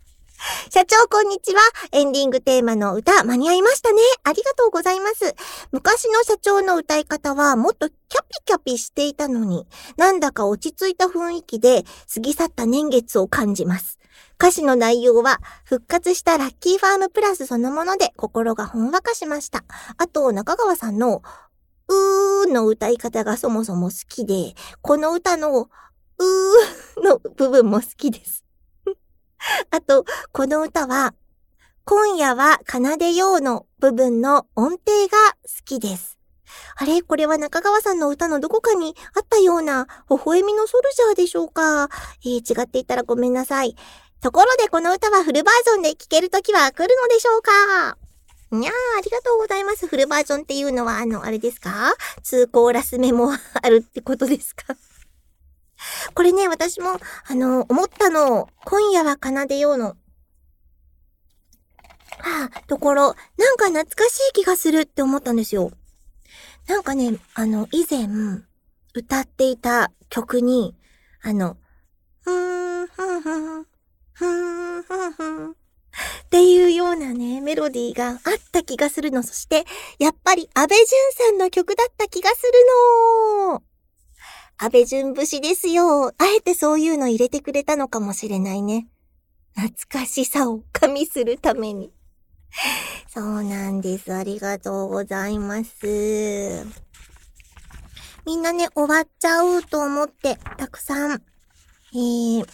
[0.70, 1.60] 社長こんにちは。
[1.92, 4.00] エンディングテーマの歌間に合いましたね。
[4.24, 5.34] ありがとうございます。
[5.70, 14.01] 昔の社長の歌い方はもっとキャピキャピしていたのに、なんだか落ち着いた雰囲気で過ぎ去った年月を感じます。
[14.42, 19.62] 歌詞の内容は復活したラッキーファームプラスそのもので心がほんわかしました。
[19.98, 21.22] あと、中川さんの
[21.86, 28.44] うーの歌い方がそもそも好きで、この歌のうーの部分も好きです。
[29.70, 31.14] あと、この歌は、
[31.84, 36.18] 今夜は奏でようの部分の音程が好きです。
[36.74, 37.02] あれ？
[37.02, 41.88] これは中川さんの歌のどこかにあったような微笑みのソルジャーでしょうか、
[42.24, 43.76] えー、違っていたらごめんなさい。
[44.22, 47.98] ところでこの歌はフルバージョンで聴けるときは来るのでしょうか？
[48.52, 49.88] にゃー、ありがとうございます。
[49.88, 54.76] フルバージョンっていうのは、あの、あれですか？2コーラス目もあるってことですか？
[56.14, 58.48] これね、私も、あの、思ったの。
[58.64, 59.86] 今夜は奏でようの。
[59.86, 59.96] は
[62.54, 65.72] あ、ところ、なんか懐かしい気がするって思ったんですよ。
[66.68, 68.06] なんかね、あの、以前、
[68.94, 70.76] 歌っていた曲に、
[71.22, 71.56] あの、
[72.20, 73.66] ふーん、ふんふん、
[74.14, 75.50] ふーん、ふんふん。
[75.50, 75.54] っ
[76.30, 78.18] ていうようなね、メロディーがあっ
[78.50, 79.22] た気がするの。
[79.22, 79.64] そして、
[79.98, 82.52] やっぱり安倍淳さんの曲だった気がする
[83.50, 83.62] の。
[84.58, 86.08] 安倍淳節ですよ。
[86.08, 88.88] あえてそういうの入れてくれたのかもしれないね。
[89.54, 91.92] 懐かしさを加味するために。
[93.08, 94.14] そうなんです。
[94.14, 96.64] ありがとうございます。
[98.24, 101.22] みんなね、終わっちゃうと思って、たくさん、
[101.94, 102.46] えー、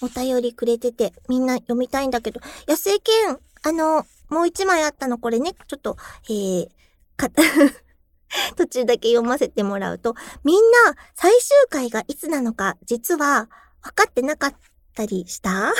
[0.00, 5.96] お便りくれてて、みんな読みたいんだけど、安江健、あの、もう一枚あったの、これね、ちょっと、
[6.28, 6.68] えー、
[7.16, 7.30] か、
[8.56, 13.48] 途中だけ読ませてもらうと、みんな最終回がいつなのか、実は
[13.82, 14.54] 分かってなかっ
[14.94, 15.50] たりした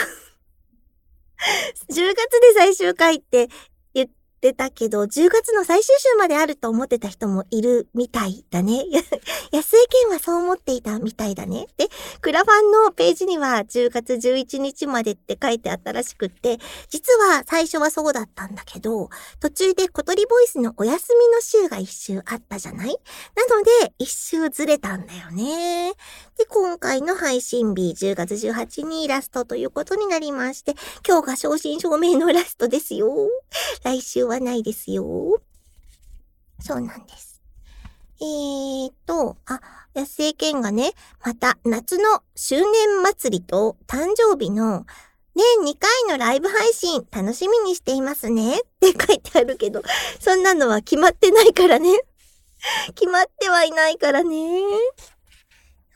[1.90, 3.48] ?10 月で最終回って
[4.46, 8.84] ってたけど、10月の最終週まであると思ってた人もいるみたいだね。
[9.50, 11.66] 安井健はそう思っていたみたいだね。
[11.76, 11.88] で、
[12.20, 16.58] クラファンのページには10月11日までって書いてあったらしくって、
[16.90, 19.08] 実は最初はそうだったんだけど、
[19.40, 22.98] 途中で小鳥ボイスのお休みの週が一週あったじゃない？
[23.34, 25.92] なので、一週ずれたんだよね。
[26.38, 30.74] で、今回の配信日10月18日ラストということになりまして、
[31.06, 33.28] 今日が正真正銘のラストですよ。
[33.82, 35.40] 来週はないですよ。
[36.60, 37.42] そうなんです。
[38.18, 39.60] えーと、あ、
[39.94, 44.86] 安江健がね、また夏の周年祭りと誕生日の
[45.34, 49.82] 年2回のライブ配信楽しみにしていますねって書いてあるけど、
[50.18, 51.90] そんなのは決まってないからね。
[52.94, 54.36] 決まってはいないからね。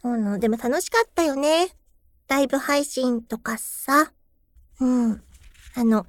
[0.02, 1.74] そうの、でも楽しかったよね。
[2.28, 4.12] ライブ配信とかさ。
[4.78, 5.22] うん。
[5.74, 6.06] あの、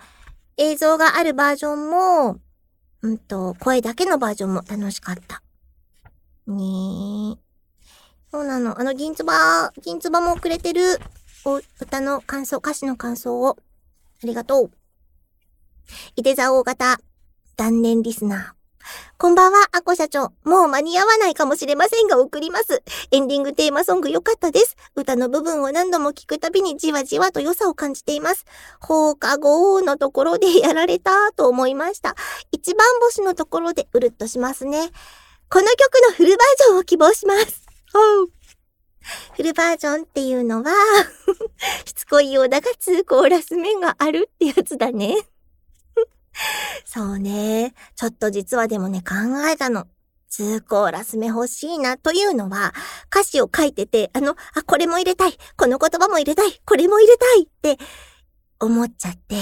[0.61, 2.39] 映像があるバージョンも、
[3.01, 5.41] うんと、声だけのバージョンも楽しかった。
[6.45, 7.37] ねえ。
[8.31, 8.79] そうなの。
[8.79, 10.99] あの、銀つば、銀つばもくれてる、
[11.45, 13.57] お、歌の感想、歌詞の感想を。
[14.23, 14.71] ありがとう。
[16.15, 16.99] いて座大型、
[17.57, 18.60] 断念リスナー。
[19.21, 20.33] こんばんは、アコ社長。
[20.43, 22.81] もう間に合わないかもしれませんが送ります。
[23.11, 24.75] エンディングテーマソング良かったです。
[24.95, 28.47] 歌の部分を何度も聞くたびにじわじわと良さを感じています。
[28.79, 32.15] 放課後のところでやられたと思いました。
[32.51, 34.89] 一番星のところでうるっとしますね。
[35.51, 37.67] この曲のフルバージョンを希望します。
[39.35, 40.71] フルバージョンっていうのは
[41.85, 45.30] しつこいようだが2コーラス目があるってやつだね。
[46.85, 47.73] そうね。
[47.95, 49.15] ちょっと実はでもね、考
[49.47, 49.87] えたの。
[50.31, 52.73] 2コーラス目欲しいなというのは、
[53.13, 57.77] 歌詞を書いてて、あの、あ、これも入れたい、この言葉も入れたい、これも入れたいって
[58.59, 59.35] 思っちゃって。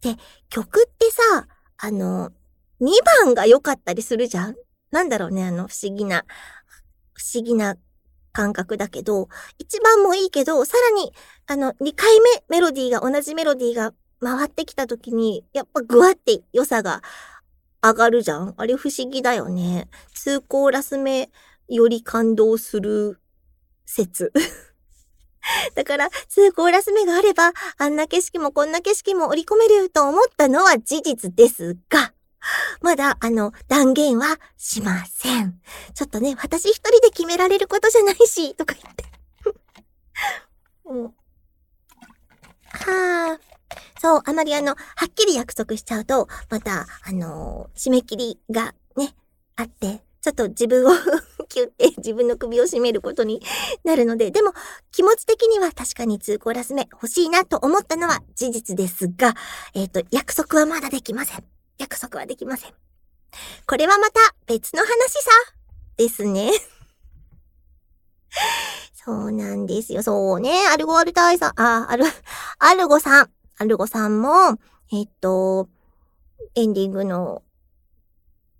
[0.00, 0.16] で、
[0.48, 1.46] 曲ってさ、
[1.78, 2.30] あの、
[2.80, 2.90] 2
[3.24, 4.56] 番が良かったりするじゃん
[4.90, 6.24] なんだろうね、あの、不思議な、
[7.14, 7.76] 不思議な
[8.32, 11.12] 感覚だけど、1番もいいけど、さらに、
[11.46, 17.02] あの、2回目メロディーが、同じメロディーが回ってきた時に、やっぱグワって良さが
[17.82, 18.54] 上がるじゃん？
[18.56, 19.88] あれ不思議だよね。
[20.14, 21.30] 通行ラス目
[21.68, 23.20] より感動する
[23.84, 24.32] 説。
[25.74, 32.14] だから、通行ラス目があれば、あんな景色もこんな景色も織り込めると思ったのは事実ですが、
[32.80, 35.60] まだ、あの、断言はしません。
[35.94, 39.04] ちょっとね、私一人で決められることじゃないし、とか言って。
[40.86, 41.10] うん、は
[43.34, 43.40] あ。
[44.00, 49.14] そう、あまりあの、はっきり約束しちゃうと、また、あのー、締め切りがね、
[49.56, 50.92] あって、ちょっと自分を
[51.48, 53.42] キュって自分の首を絞めることに
[53.84, 54.52] なるので、でも
[54.92, 59.34] 気持ち的には確かに2コーラス目欲しいなと思ったのは事実ですが、
[59.74, 61.44] えっ、ー、と、約束はまだできません。
[61.78, 62.74] 約束はできません。
[63.66, 65.30] これはまた別の話さ、
[65.96, 66.52] ですね。
[69.04, 70.02] そうなんですよ。
[70.02, 70.66] そうね。
[70.72, 72.04] アルゴアルタイさん、あ、アル、
[72.58, 73.30] アルゴさん。
[73.58, 74.58] アルゴさんも、
[74.92, 75.68] えっと、
[76.54, 77.42] エンディングの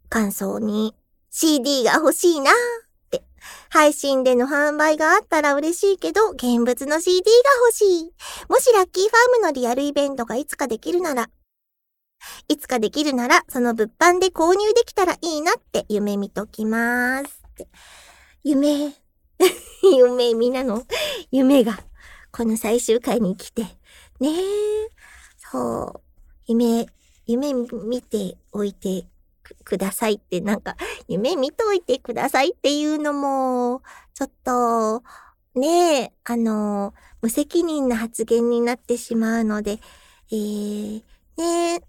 [0.09, 0.95] 感想に
[1.31, 2.55] CD が欲しいなっ
[3.11, 3.25] て。
[3.71, 7.31] 配信での販売があったら嬉しいけど、現物の CD が
[7.67, 8.13] 欲しい。
[8.49, 11.31] もしラッキーファームのリアルイベントがいつかできるなら、
[12.49, 17.43] いつかできるなら、その物販で購入できたらいいなって夢見ときます。
[18.45, 18.95] 夢、
[19.83, 20.85] 夢、みんなの
[21.31, 21.79] 夢が、
[22.31, 23.67] この最終回に来て、
[24.23, 24.89] ねえ。
[25.37, 26.01] そう。
[26.47, 26.87] 夢、
[27.27, 29.05] 夢見ておいて
[29.65, 30.77] くださいってなんか、
[31.09, 33.83] 夢見といてくださいっていうのも、
[34.15, 35.03] ちょっと、
[35.59, 39.81] ねえ、あの、無責任な発言になってしまうので、
[40.31, 41.03] えー、
[41.37, 41.81] ねえ、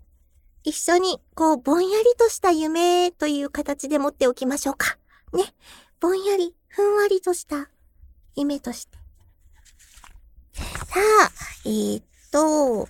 [0.63, 4.98] 一緒に、こう、ぼんやりとした夢という形で持っておきましょうか。
[5.34, 5.54] ね。
[6.00, 7.69] ぼんやり、ふんわりとした
[8.36, 8.98] 夢として。
[10.56, 11.32] さあ、
[11.65, 12.02] えー、
[12.34, 12.88] と、あ、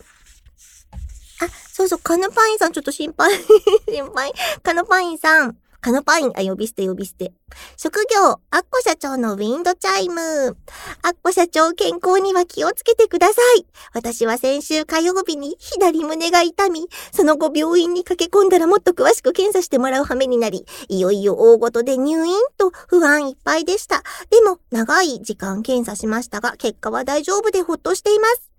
[1.74, 3.32] そうそう、カヌパインさんちょっと心配。
[3.92, 4.34] 心配。
[4.64, 5.58] カヌパインさん。
[5.84, 7.34] カノパイン、あ、呼び捨て呼び捨て。
[7.76, 10.56] 職業、アッコ社長のウィンドチャイム。
[11.02, 13.66] アッコ社長、健康には気をつけてください。
[13.94, 24.04] 私は先週火曜日に左胸が痛み、その後病院に駆け込んだらもっと詳しく検査してもらう羽目になり、いよいよ大ごとで入院と不安いっぱいでした。
[24.30, 28.53] でも、長い時間検査しましたが、結果は大丈夫でほっとしています。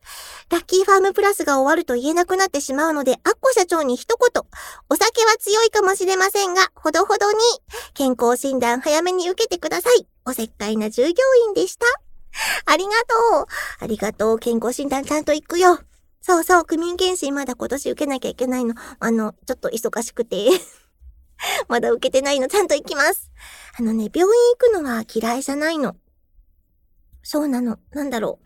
[0.51, 4.43] ラッキーファームプラスが終わると言えなくなってしまうので、アッコ社長に一言。
[4.89, 7.39] お酒は強いかもしれませんが、ほどほどに、
[7.95, 10.07] 健康診断早めに受けてください。
[10.27, 11.11] おせっかいな従業
[11.49, 11.87] 員でした。
[12.67, 12.91] ありが
[13.35, 13.47] とう。
[13.81, 14.39] ありがとう。
[14.39, 15.81] 健康診断ちゃんと行くよ。
[16.21, 18.75] そうそう、区民検診まだ今年受けなきゃいけないの。
[18.99, 20.49] あの、ちょっと忙しくて。
[21.69, 23.31] まだ受けてないの、ちゃんと行きます。
[23.79, 25.97] あのね、病院行くのは嫌いじゃないの。
[27.25, 27.79] そうなの。
[27.91, 28.39] なんだろ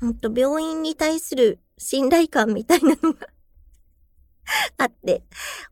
[0.00, 0.06] う。
[0.06, 3.26] うんと、病院に対する信頼感みたいなのが
[4.78, 5.22] あって。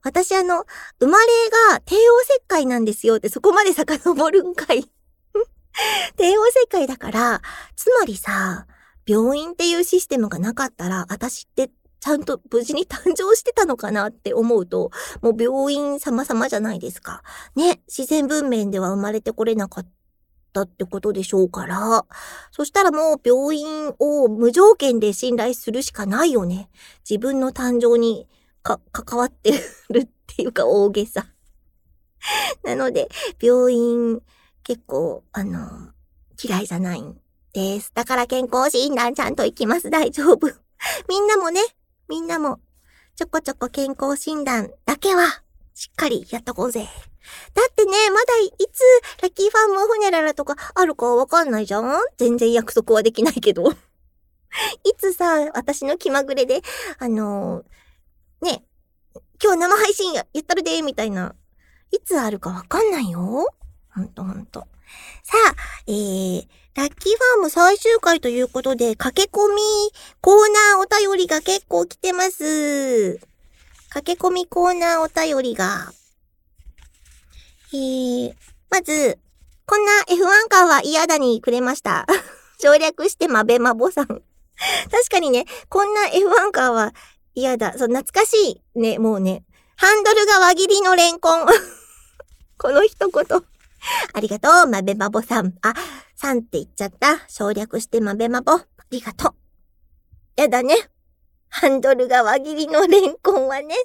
[0.02, 0.66] 私あの、
[1.00, 1.26] 生まれ
[1.72, 4.84] が帝王切開なんですよってそこまで遡るんかい
[6.16, 7.42] 帝王切開だから、
[7.76, 8.66] つまりさ、
[9.06, 14.90] 病院っていうシステムがなかったら、私ってちゃんと無事に誕生してたのかなって思うと、
[15.22, 17.22] もう病院様々じゃないですか。
[17.56, 19.86] ね、自然文明では生まれてこれなかっ
[20.58, 22.04] たってことでしょうから。
[22.50, 26.68] そしたらもう病院を無条件で信頼するしかないよね。
[27.08, 28.26] 自分の誕生に
[28.62, 29.52] か、関わって
[29.90, 31.26] るっていうか大げさ。
[32.64, 33.08] なので、
[33.40, 34.20] 病院
[34.64, 35.92] 結構、あの、
[36.42, 37.16] 嫌いじゃないん
[37.52, 37.92] です。
[37.94, 39.90] だから健康診断ちゃんと行きます。
[39.90, 40.48] 大丈夫。
[41.08, 41.60] みんなもね、
[42.08, 42.60] みんなも、
[43.16, 45.42] ちょこちょこ健康診断だけは、
[45.74, 46.88] しっかりやっとこうぜ。
[47.54, 48.82] だってね、まだいつ、
[49.22, 53.70] ラッキーファームホニャララとかあるかわかんないじゃん全然約束はできないけど。
[54.84, 56.62] いつさ、私の気まぐれで、
[56.98, 58.64] あのー、ね、
[59.42, 61.34] 今日生配信や、言ったるで、みたいな。
[61.90, 63.46] いつあるかわかんないよ。
[63.94, 64.60] ほんとほんと。
[65.22, 65.54] さあ、
[65.86, 69.62] えー、ラッキーファーム最終回ということで、駆け込み
[70.20, 70.34] コー
[70.76, 73.18] ナーお便りが結構来てます。
[73.90, 75.92] 駆け込みコーナーお便りが。
[77.72, 78.34] えー、
[78.70, 79.18] まず、
[79.66, 82.06] こんな F1 カーは嫌だにくれました。
[82.62, 84.06] 省略してまべまぼさん。
[84.90, 86.94] 確かにね、こんな F1 カーは
[87.34, 87.72] 嫌だ。
[87.76, 88.78] そう、懐かしい。
[88.78, 89.44] ね、もうね。
[89.76, 91.46] ハンドルが輪切りのレンコン。
[92.58, 93.44] この一言。
[94.12, 95.54] ありがとう、まべまぼさん。
[95.62, 95.74] あ、
[96.16, 97.28] さんって言っちゃった。
[97.28, 98.52] 省略してまべまぼ。
[98.52, 99.34] ありがとう。
[100.36, 100.74] やだね。
[101.50, 103.76] ハンドルが輪切りのレンコンはね。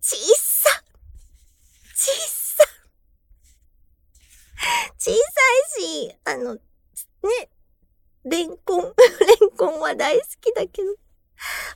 [0.00, 0.53] ちっさ。
[2.04, 2.64] ちっさ。
[4.98, 5.16] 小さ
[5.78, 6.60] いし、あの、ね。
[8.24, 8.82] レンコン、
[9.40, 10.94] レンコンは大好きだけど。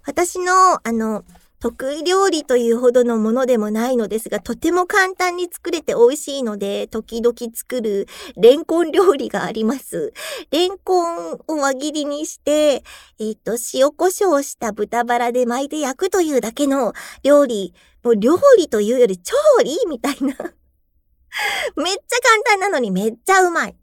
[0.05, 1.25] 私の、あの、
[1.61, 10.13] 得意料理というほどのものでもないのですが、とても簡単に作れて美味しいので、時々作るレンコン料理があります。
[10.51, 12.85] レンコンを輪切りにして、
[13.19, 16.93] えっ、ー、と、塩胡椒した豚バラで巻いて焼くというだけの
[17.25, 19.35] 料理、もう料理というより調
[19.65, 20.35] 理みたいな。
[21.77, 23.77] めっちゃ簡単なのにめっちゃうまい。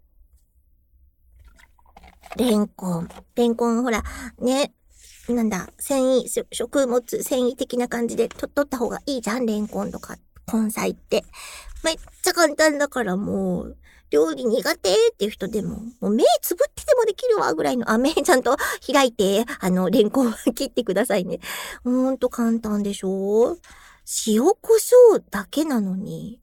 [2.37, 3.09] レンコン。
[3.35, 4.03] レンコンほら、
[4.39, 4.73] ね、
[5.29, 10.17] なんだ、繊維、食物繊維的な感じでと、取った方がいいじゃんレンコンとか、
[10.51, 11.23] 根菜って。
[11.83, 13.77] めっちゃ簡単だからもう、
[14.11, 18.55] 料理苦手っていう人でも、もう目つぶってでもできるわぐらいの、あ、目ちゃんと
[18.91, 21.39] 開いて、あの、レンコン切ってくださいね。
[21.83, 23.57] ほんと簡単でしょ？
[24.27, 26.41] 塩胡椒だけなのに、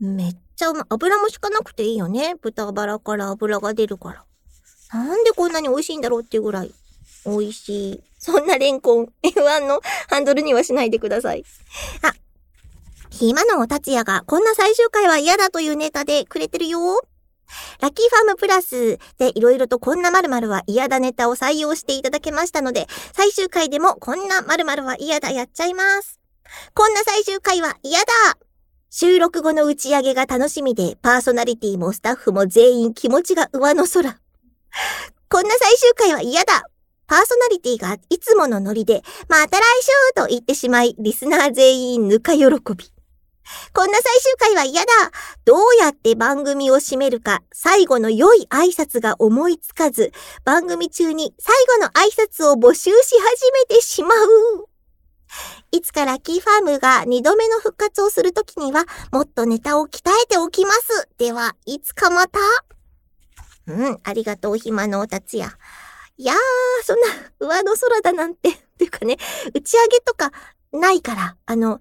[0.00, 2.34] めっちゃうま、油も敷かなくていいよね。
[2.40, 4.24] 豚バラから油が出るから。
[4.92, 6.72] なんでこんなに美味しいんだろうっていうぐらい
[7.26, 8.02] 美味しい。
[8.18, 11.44] そんなレンコン、F1 のハンドルにはしないでください。
[12.02, 12.12] あ、
[13.10, 17.02] ひまの達也がこんな最終回は嫌だというネタでくれてるよ。
[17.80, 26.17] ラッキーファームプラスでいろいろとこんな〇〇は嫌だネタを採用していただけましたので、最終回でもこんな〇〇は嫌だやっちゃいます。
[26.74, 28.06] こんな最終回は嫌だ
[28.90, 34.18] 収録後の打ち上げが楽しみで、パーソナリティもスタッフも全員気持ちが上の空。
[35.28, 36.64] こんな最終回は嫌だ
[37.06, 42.50] パーソナリティがいつものノリで、また来週と言ってしまい、リスナー全員ぬか喜び。
[43.72, 44.88] こんな最終回は嫌だ
[45.46, 50.12] どうやって番組を締めるか、最後の良い挨拶が思いつかず、
[50.44, 54.67] 番組中に最後の挨拶を募集し始めてしまう。
[55.70, 61.08] いつかラッキーファームが二度目の復活をするときには、もっとネタを鍛えておきます。
[61.18, 62.38] では、いつかまた。
[63.66, 65.52] うん、ありがとう、暇のおたつや。
[66.16, 66.36] いやー、
[66.84, 67.06] そんな
[67.38, 69.16] 上の空だなんて、っていうかね、
[69.54, 70.32] 打ち上げとか
[70.72, 71.80] ないから、あの、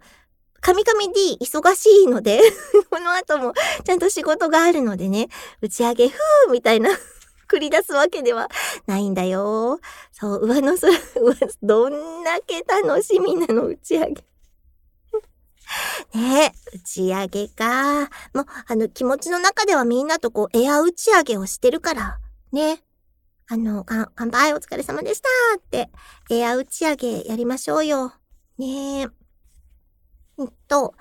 [0.61, 2.41] 神々 D 忙しいので
[2.89, 3.53] この後も
[3.85, 5.29] ちゃんと仕事があるのでね、
[5.61, 6.89] 打ち上げ、ふーみたいな
[7.47, 8.49] 繰り出すわけでは
[8.85, 9.79] ないんだよ。
[10.11, 10.91] そう、上の空、
[11.61, 14.25] どんだけ楽しみなの、打ち上げ。
[16.13, 18.09] ねえ、打ち上げか。
[18.33, 22.19] もう、あの、気持ちの中ではみんなとこう、エア打ち上げをしてるから。
[22.51, 22.83] ね。
[23.49, 25.89] あの、乾杯お疲れ様でしたって、
[26.29, 28.13] エア打ち上げやりましょうよ。
[28.57, 29.07] ねえ。
[30.39, 30.93] えっと、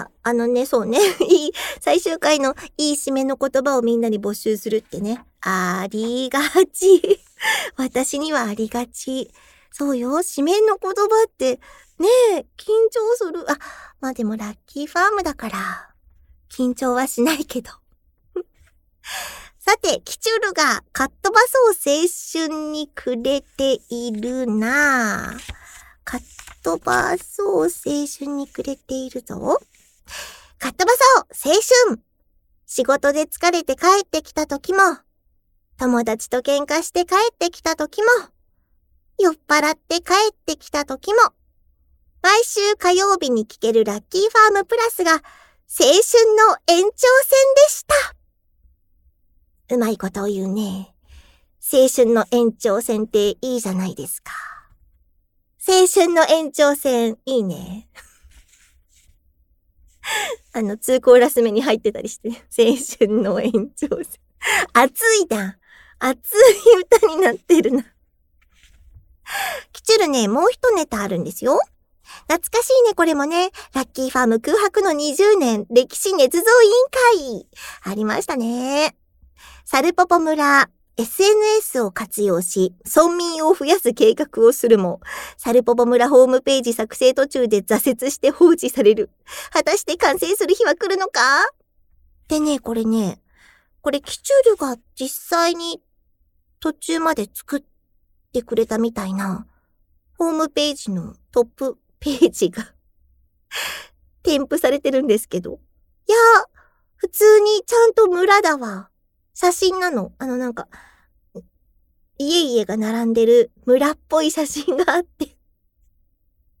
[0.00, 0.98] あ、あのね、そうね。
[1.28, 5.24] いい、最終回のいい締めの言葉をみんなに募集するってね。
[5.40, 6.40] ありが
[6.72, 7.20] ち。
[7.76, 9.30] 私にはありがち。
[9.70, 10.10] そうよ。
[10.18, 11.60] 締めの言葉って、
[11.98, 13.50] ねえ、緊張する。
[13.50, 13.58] あ、
[14.00, 15.94] まあでもラッキーファームだから、
[16.50, 17.70] 緊張はしないけど。
[19.58, 25.62] さて、キチュールがかっ飛ばそう青春にくれているなぁ。
[26.04, 26.20] かっ
[26.62, 27.68] 飛ばそう青
[28.06, 29.60] 春にくれているぞ。
[30.58, 31.60] かっ飛ばそう青
[31.90, 32.02] 春
[32.66, 34.78] 仕事で疲れて帰ってきた時も、
[35.78, 38.06] 友達と喧嘩して帰ってきた時も、
[39.18, 41.18] 酔っ払って帰ってきた時も、
[42.22, 45.90] 毎週火曜日に聞けるラッキーファームプラスが青春
[46.48, 46.94] の延長戦
[47.56, 47.84] でし
[49.68, 49.74] た。
[49.74, 50.94] うまいことを言うね。
[51.72, 54.32] 青春の延長戦っていいじゃないですか。
[55.66, 57.88] 青春の延長戦、いいね。
[60.52, 62.74] あの、通行ラス目に入ってたりして、青
[63.08, 64.20] 春の延長戦。
[64.72, 65.58] 熱いだ。
[65.98, 67.84] 熱い歌になってるな。
[69.72, 71.60] キチュルね、もう一ネタあるんですよ。
[72.28, 73.50] 懐かしいね、これもね。
[73.72, 76.66] ラッキーファーム空白の20年、歴史捏造委
[77.26, 77.46] 員会。
[77.82, 78.96] ありましたね。
[79.64, 85.00] サルポポ村、SNS を活用し、村民を増やす計画をするも、
[85.38, 89.10] サルポポ村ホームページ作成途中で挫折して放置される。
[89.50, 91.20] 果たして完成する日は来るのか？
[92.28, 93.22] でね、これね、
[93.80, 95.82] これキチュールが実際に
[96.60, 97.62] 途中まで作っ
[98.32, 99.46] てくれたみたいな、
[100.18, 102.74] ホームページのトップページが
[104.22, 105.58] 添付されてるんですけど。
[106.06, 106.16] いや、
[106.96, 108.90] 普通にちゃんと村だわ。
[109.34, 110.12] 写真なの。
[110.18, 110.68] あのなんか、
[112.18, 115.36] 家々が並んでる村っぽい写真があって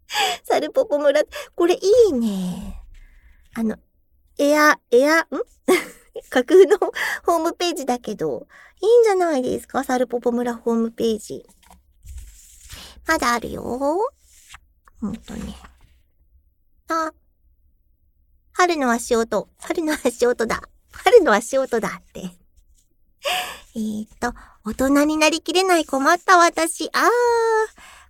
[0.44, 1.22] サルポポ村、
[1.54, 2.82] これいいね。
[3.54, 3.76] あの、
[4.38, 5.26] エア、エア、ん？
[6.30, 6.78] 架空の
[7.24, 8.46] ホームページだけど、
[8.80, 9.84] いいんじゃないですか？
[9.84, 11.46] サルポポ村ホームページ。
[13.06, 13.62] まだあるよ。
[15.00, 15.54] ほんとに。
[16.88, 17.12] あ、
[18.52, 20.62] 春の足音、春の足音だ。
[20.92, 22.41] 春の足音だって。
[23.74, 26.90] えーと、大人になりきれない困った私。
[26.92, 27.02] あー、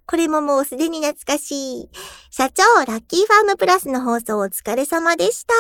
[0.07, 1.91] これももうすでに懐かしい。
[2.31, 5.55] 社長、ラッキーファームプラスの放送お疲れ様でした。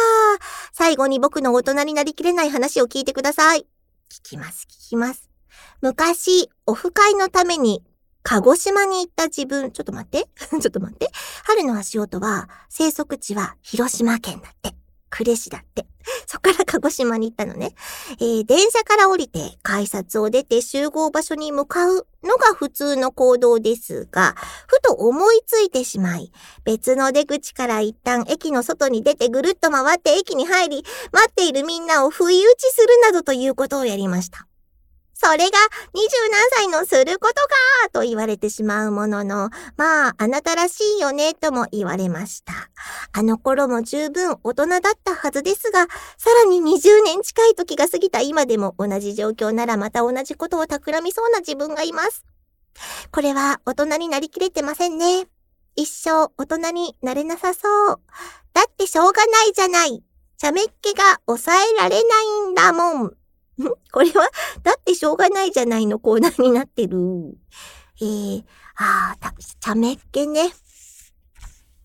[0.72, 3.66] 最後に僕の大人になりきれない話を聞いてください。
[4.10, 5.30] 聞きます、聞きます。
[5.80, 7.82] 昔、オフ会のために
[8.22, 10.28] 鹿児島に行った自分、ちょっと待って。
[10.50, 11.10] ちょっと待って。
[11.44, 14.81] 春の足音は、生息地は広島県だって。
[15.12, 15.86] 呉市だって。
[16.26, 17.74] そっから鹿児島に行ったのね。
[18.18, 24.34] えー、電車から降りて、改札を出て集合場所に向かうのが普通の行動ですが、
[24.66, 26.32] ふと思いついてしまい、
[26.64, 34.46] 別の出口から一旦駅の外に出てぐるっと回って駅に入り、待っているみんなを不意打ちするなどということをやりました。
[35.24, 35.44] それが
[35.94, 42.52] 二十何歳のすることかと言われてしまうものの、まあ、あなたらしいよねとも言われました。
[43.12, 45.86] あの頃も十分大人だったはずですが、
[46.18, 52.24] さらに20年近い時が過ぎた今でも同じ状況ならまた同じことを企みそうな自分がいます。
[53.12, 55.28] これは大人になりきれてませんね。
[55.76, 58.00] 一生大人になれなさそう。
[58.52, 60.02] だってしょうがないじゃない。
[60.36, 63.21] 茶目っ気が抑えられないんだもん。
[63.92, 64.28] これは、
[64.62, 66.98] だってしょうがないじゃないのコーナーになってる。
[68.00, 68.44] えー、
[68.76, 70.52] あー、茶目っ気ね。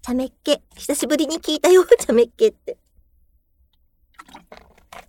[0.01, 0.61] 茶目っ気。
[0.75, 2.77] 久しぶりに聞いたよ、 茶目っ気って。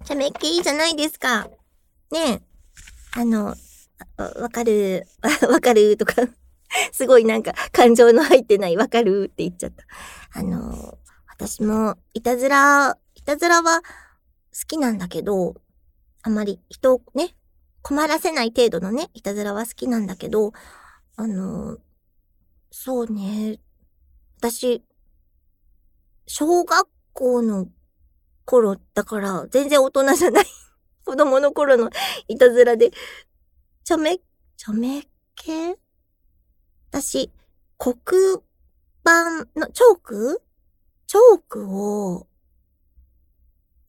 [0.05, 1.49] 茶目っ気いいじゃないですか。
[2.11, 2.41] ねえ。
[3.13, 3.55] あの、
[4.17, 5.07] わかる、
[5.49, 6.15] わかるとか、
[6.93, 9.85] すごいなんか感情の入ってないわかるって言っちゃった。
[10.33, 13.87] あの、私もいたずら、いたずらは好
[14.67, 15.55] きなんだけど、
[16.29, 17.35] あまり人をね、
[17.81, 20.53] 困らせない程度のね、いたずらは好きなんだけど、
[21.17, 21.79] あの、
[22.71, 23.59] そうね、
[24.37, 24.85] 私、
[26.27, 27.69] 小学校の
[28.45, 30.45] 頃だから全然大人じゃない
[31.07, 31.89] 子供の頃の
[32.29, 32.91] いたずらで、
[33.83, 35.03] ちゃめ、ちゃめっ
[35.35, 35.79] け
[36.91, 37.33] 私、
[37.79, 38.45] 黒
[39.01, 40.43] 板の、チョーク？
[41.07, 42.29] チョークを、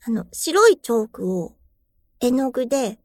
[0.05, 1.58] あの、白いチョークを
[2.21, 2.99] 絵の具で、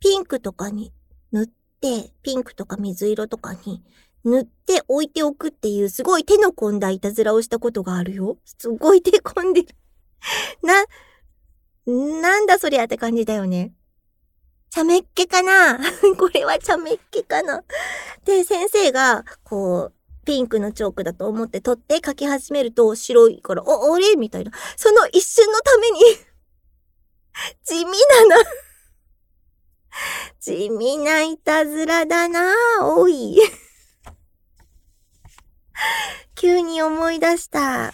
[0.00, 0.92] ピンクとかに
[1.32, 1.46] 塗っ
[1.80, 3.82] て、ピンクとか水色とかに
[4.24, 8.38] 塗って置いておくっていうすごい手の込んだいたずらをしたことがあるよ。
[8.44, 9.68] すごい手込んでる。
[10.62, 10.84] な、
[12.20, 13.72] なんだそりゃって感じだよね。
[14.70, 15.78] 茶目っ気かな？
[16.18, 17.62] これは茶目っ気かな？
[18.24, 19.94] で、先生が、こう、
[20.24, 24.16] ピンクのチョークだと思って取って書き始めると白いから、お、あれ？
[24.16, 24.52] みたいな。
[24.76, 26.00] その一瞬のために
[27.64, 28.36] 地味だな
[30.40, 33.38] 地味ないたずらだなおい
[36.34, 37.92] 急に思い出した。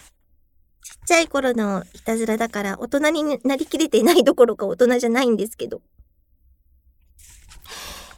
[0.83, 5.81] ちっちゃい頃のいたずらだから大人になりきれてないどころか大人じゃないんですけど。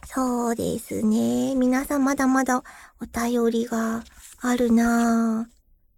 [0.04, 1.54] そうですね。
[1.54, 2.62] 皆さんまだまだ
[3.00, 4.04] お便りが
[4.40, 5.48] あるな。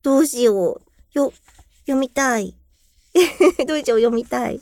[0.03, 0.83] どうしよう。
[1.13, 1.33] よ、
[1.81, 2.55] 読みたい。
[3.67, 4.61] どうしよう、読みたい。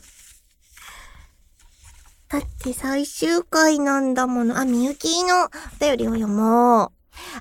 [2.29, 4.59] だって最終回なんだもの。
[4.59, 5.49] あ、みゆきのお
[5.81, 6.91] 便りを読もう。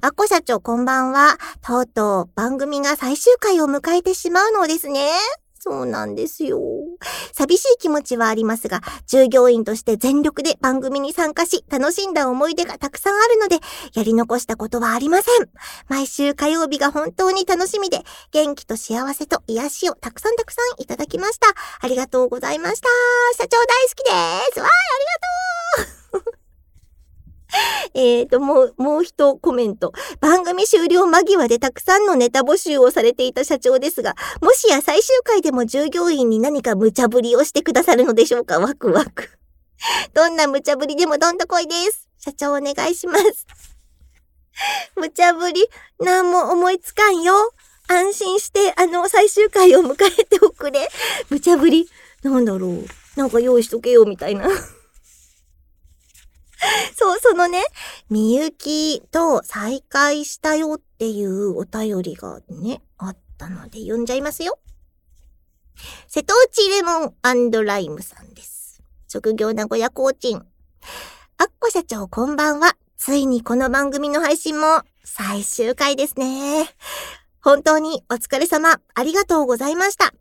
[0.01, 1.37] あこ社長こんばんは。
[1.61, 5.09] とうとう番組が最終回を迎えてしまうのですね。
[5.69, 6.61] そうなんですよ。
[7.33, 13.59] 寂しい気持ちはありますが、従業員として全力で番組に参加し、楽しんだ思い出がたくさんあるので、
[13.93, 15.49] やり残したことはありません。
[15.89, 21.47] 毎週火曜日が本当に楽しみで、元気と幸せと癒しをたくさんたくさんいただきました。
[21.81, 22.87] ありがとうございました。
[23.37, 24.59] 社長大好きです。
[24.61, 24.71] わーい、
[25.75, 25.96] ありがとう
[27.93, 29.93] えっと、もう、もう一コメント。
[30.19, 38.59] 番組終了間際でたくさんのネタ募集をされていた社長ですが、もしや最終回でも従業員に何か無茶ぶりをしてくださるのでしょうか？
[38.59, 39.29] ワクワク。
[40.13, 42.07] どんな無茶ぶりでもどんとこいです。
[42.19, 43.45] 社長お願いします。
[44.97, 45.67] 無茶ぶり、
[45.99, 47.33] なんも思いつかんよ。
[47.87, 50.89] 安心して、あの、最終回を迎えておくれ。
[51.29, 51.89] 無茶ぶり、
[52.23, 52.85] なんだろう。
[53.15, 54.49] なんか用意しとけよ、みたいな。
[56.95, 57.63] そう、そのね、
[58.09, 64.59] みゆきと再会したよっていうお便りがね、あったので読んじゃいますよ。
[66.07, 68.81] 瀬戸内レモンライムさんです。
[69.07, 70.45] 職業名古屋コーチン。
[71.37, 72.75] あっこ社長こんばんは。
[72.97, 76.67] ついにこの番組の配信も最終回ですね。
[77.41, 80.13] 本当にお疲れ様ありがとうございました。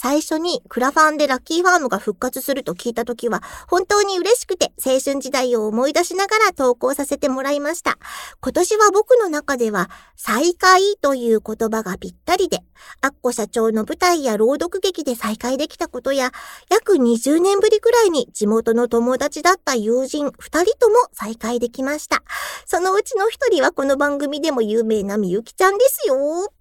[0.00, 7.98] 最初にクラファンでラッキーファームが復活すると聞いたときは、本当に嬉しくて青春時代を思い出しながら投稿させてもらいました。
[8.40, 12.60] 今年は僕の中では、再会という言葉がぴったりで、
[13.00, 16.30] アッコ社長の舞台や朗読劇で再会できたことや、
[16.70, 20.30] 約20年ぶりくらいに地元の友達だった友人2
[20.62, 22.22] 人とも再会できました。
[22.66, 26.52] そのうちの1人はこの番組でも有名なみゆきちゃんですよ。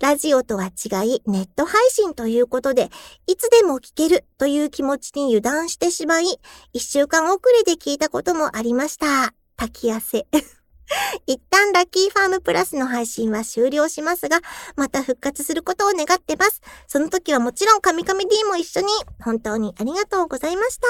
[0.00, 2.90] ラジオとは違い、ネット配信ということで、
[3.26, 6.26] いつでも聞けるという気持ちに油断してしまい、
[6.72, 9.34] 一週間遅れで聞いたこともありました。
[9.56, 10.26] 炊き汗。
[11.26, 14.40] 一旦ラッキーファームプラスの配信は終了しますが、
[14.76, 16.60] また復活することを願ってます。
[16.86, 18.88] その時はもちろんカミカミ D も一緒に、
[19.22, 20.86] 本当にありがとうございました。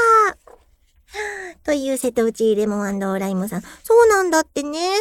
[1.65, 3.63] という瀬戸内レモンライムさん。
[3.83, 4.97] そうなんだってね。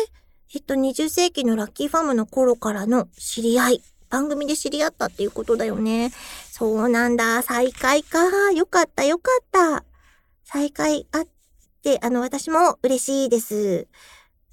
[0.54, 3.84] えっと、20世紀のラッキーファームの頃からの知り合い。
[4.10, 6.12] 番組で知り合ったっていうことだよね。
[6.52, 7.42] そうなんだ。
[7.42, 8.20] 再会か。
[8.52, 9.86] よかった、よかった。
[10.44, 11.28] 再会あっ
[11.82, 13.88] て、あの、私も嬉しいです。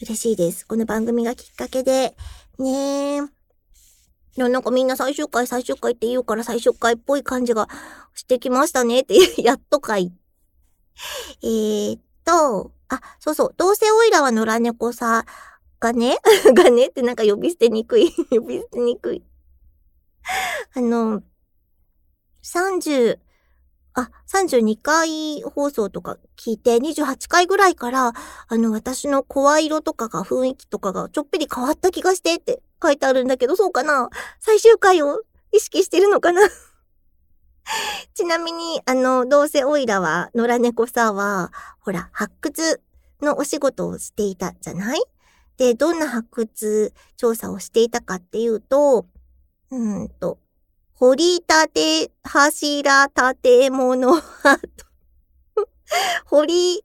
[0.01, 0.65] 嬉しいです。
[0.65, 2.15] この番組がきっかけで。
[2.61, 3.21] ねえ。
[4.37, 7.69] なんかみんな最終回、最終回って言うから最終回っぽい感じが
[8.15, 10.13] してきましたねって、 やっとかい。
[11.43, 15.27] えー、っと、あ、そうそう、どうせオイラは野良猫さ、
[15.81, 16.19] がね
[16.55, 18.13] がねってなんか呼び捨てにくい。
[18.31, 19.23] 呼び捨てにくい。
[20.75, 21.23] あの、
[22.43, 23.19] 30、
[23.95, 28.13] あ、32回放送とか聞いて、28回ぐらいから、
[28.49, 34.11] あの、私の声色とかが雰囲気とかがちょっぴり変わった気がしてって書いてあるんだけど、そうかな？
[34.41, 35.23] 最終回を
[35.53, 36.43] 意識してるのかな？
[38.15, 42.81] ちなみに、あの、どうせオイラは、野良猫さは、ほら、発掘
[43.21, 45.03] のお仕事をしていたじゃない？
[45.59, 49.07] で、どんな発掘調査をしていたかっていうと、
[49.71, 50.39] うんと、
[50.95, 51.69] 掘り立
[52.07, 54.23] て、柱建物跡。
[56.27, 56.85] 掘り、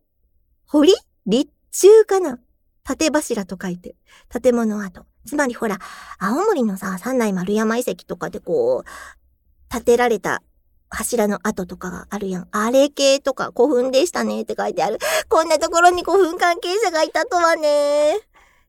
[0.65, 0.93] 掘り？
[1.25, 2.39] 立中かな？
[2.83, 3.95] 縦柱と書いて、
[4.41, 5.05] 建物跡。
[5.25, 5.79] つまりほら、
[6.17, 10.41] 青森のさ、三内丸山遺跡とかでこう、建てられた
[10.89, 12.47] 柱の跡とかがあるやん。
[12.51, 14.97] あれ系とか古墳でしたねって書いてある。
[15.29, 18.19] こんなところに古墳関係者がいたとはね。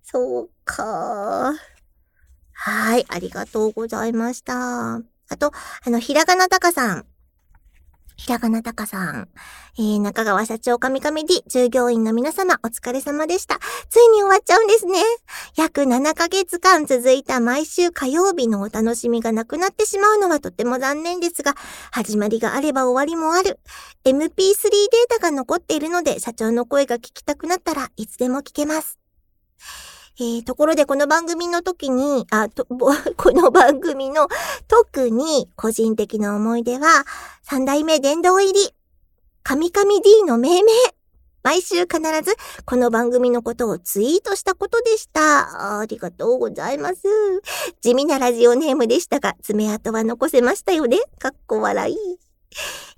[0.05, 1.55] そうか。
[2.53, 4.97] はい、ありがとうございました。
[4.97, 5.01] あ
[5.39, 5.51] と、
[5.83, 7.07] あの、ひらがなたかさん。
[8.17, 9.29] ひらがなたかさん。
[9.79, 13.59] えー、中川社長神々 D、従業員の皆様、お疲れ様でした。
[13.89, 15.01] ついに終わっちゃうんですね。
[15.57, 21.55] 約7ヶ月間続いた毎週火曜日のお楽しみがなくなってしまうのはとても残念ですが、
[21.91, 23.59] 始まりがあれば終わりもある。
[24.05, 24.55] MP3 デー
[25.09, 28.99] タが残っているので、社長の声が聞きたくなったらいつでも聞けます。
[30.17, 34.29] えー、ところでこの番組の時に、あ、と、 この番組の
[34.69, 37.05] 特に個人的な思い出は、
[37.43, 38.75] 三代目殿堂入り、
[39.43, 40.73] 神々 D の命名。
[41.43, 45.81] 毎週必ずこの番組のことをツイートしたことでした。
[45.81, 47.03] ありがとうございます。
[47.83, 51.01] 地味なラジオネームでしたが、爪痕は残せましたよね。
[51.19, 51.97] かっこ笑い。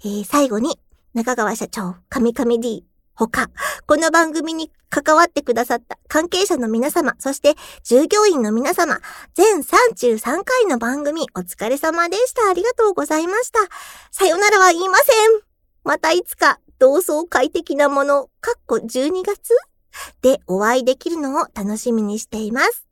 [0.05, 0.79] えー、最後に、
[1.15, 2.85] 中川社長、神々 D、
[3.17, 3.49] 他、
[3.87, 9.01] この番組に関わってくださった関係者の皆様、そして従業員の皆様、
[9.35, 12.51] 全33回の番組お疲れ様でした。
[12.51, 13.59] ありがとうございました。
[14.11, 15.41] さよならは言いません。
[15.83, 19.55] またいつか同窓会的なもの、かっこ12月？
[20.21, 22.87] でお会いできるのを楽しみにしています。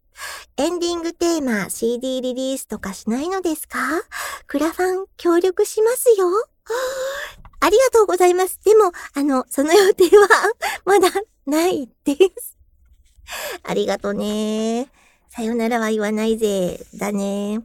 [0.57, 3.79] エンディングテーマ CD リリースとかしないのですか？
[4.47, 6.31] クラファン協力しますよ。
[7.65, 8.61] ありがとうございます。
[8.62, 10.29] でも、あの、その予定は
[10.85, 11.09] まだ
[11.47, 12.59] ないです。
[13.65, 14.91] ありがとね。
[15.31, 16.85] さよならは言わないぜ。
[16.95, 17.62] だね。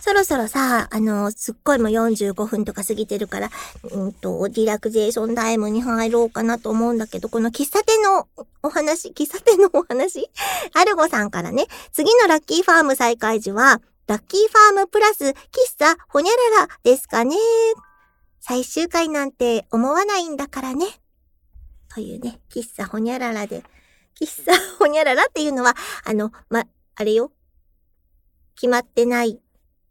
[0.00, 3.50] そろそろさ、あの、すっごいもう45分とか過ぎてるから、
[3.92, 8.26] うんと、リラクゼーションタイムに入ろうかなと思うんだけど、この喫茶店の
[8.64, 10.28] お話、喫茶店のお話？
[10.74, 15.34] アルゴさんからね、次のラッキーファーム再開時は、ラッキーファームプラス喫
[15.78, 17.36] 茶ほにゃららですかね
[18.40, 20.86] 最終回なんて思わないんだからね。
[21.94, 23.62] というね、喫茶ほにゃららで、
[24.20, 25.74] 喫茶ほにゃららっていうのは、
[26.04, 26.64] あの、ま、
[26.94, 27.32] あれよ。
[28.54, 29.38] 決まってないっ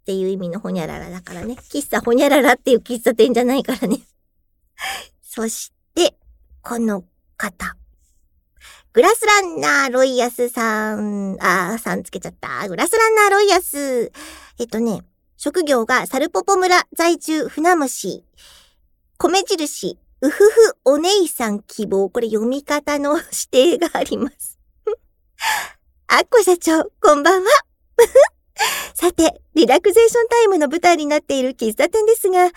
[0.05, 1.55] ていう意味のほにゃららだからね。
[1.71, 3.99] 喫茶ほにゃららっていう喫茶店じゃないからね。
[5.21, 6.17] そして、
[6.61, 7.03] この
[7.37, 7.75] 方。
[8.93, 12.67] グラスランナーロイヤスさん、あー、さんつけちゃった。
[12.67, 14.11] グラスランナーロイヤス。
[14.59, 15.01] えっとね、
[15.37, 18.23] 職業がサルポポ村在住船虫。
[19.19, 22.09] 米印、うふふお姉さん希望。
[22.09, 23.17] これ読み方の
[23.51, 24.57] 指定があります。
[26.07, 27.51] あっこ社長、こんばんは。
[28.95, 32.53] さて、リラクゼーションタイムの舞台になっている喫茶店ですが、きっ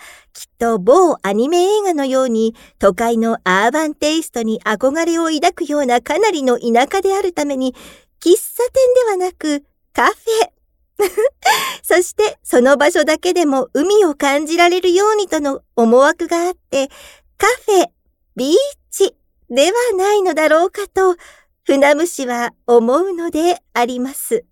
[0.57, 7.75] と某アニメ映画のように都会のアーバンテイストに憧れを抱くようなかなりの田舎であるために、
[8.19, 9.63] 喫茶店ではなく
[9.93, 10.60] カフェ
[11.83, 16.89] そして、その場所だけでも海を感じられるようにとの思惑があって、
[17.37, 17.87] カフェ、
[18.35, 18.55] ビー
[18.89, 19.15] チ
[19.49, 21.15] ではないのだろうかと、
[21.63, 24.45] 船虫は思うのであります。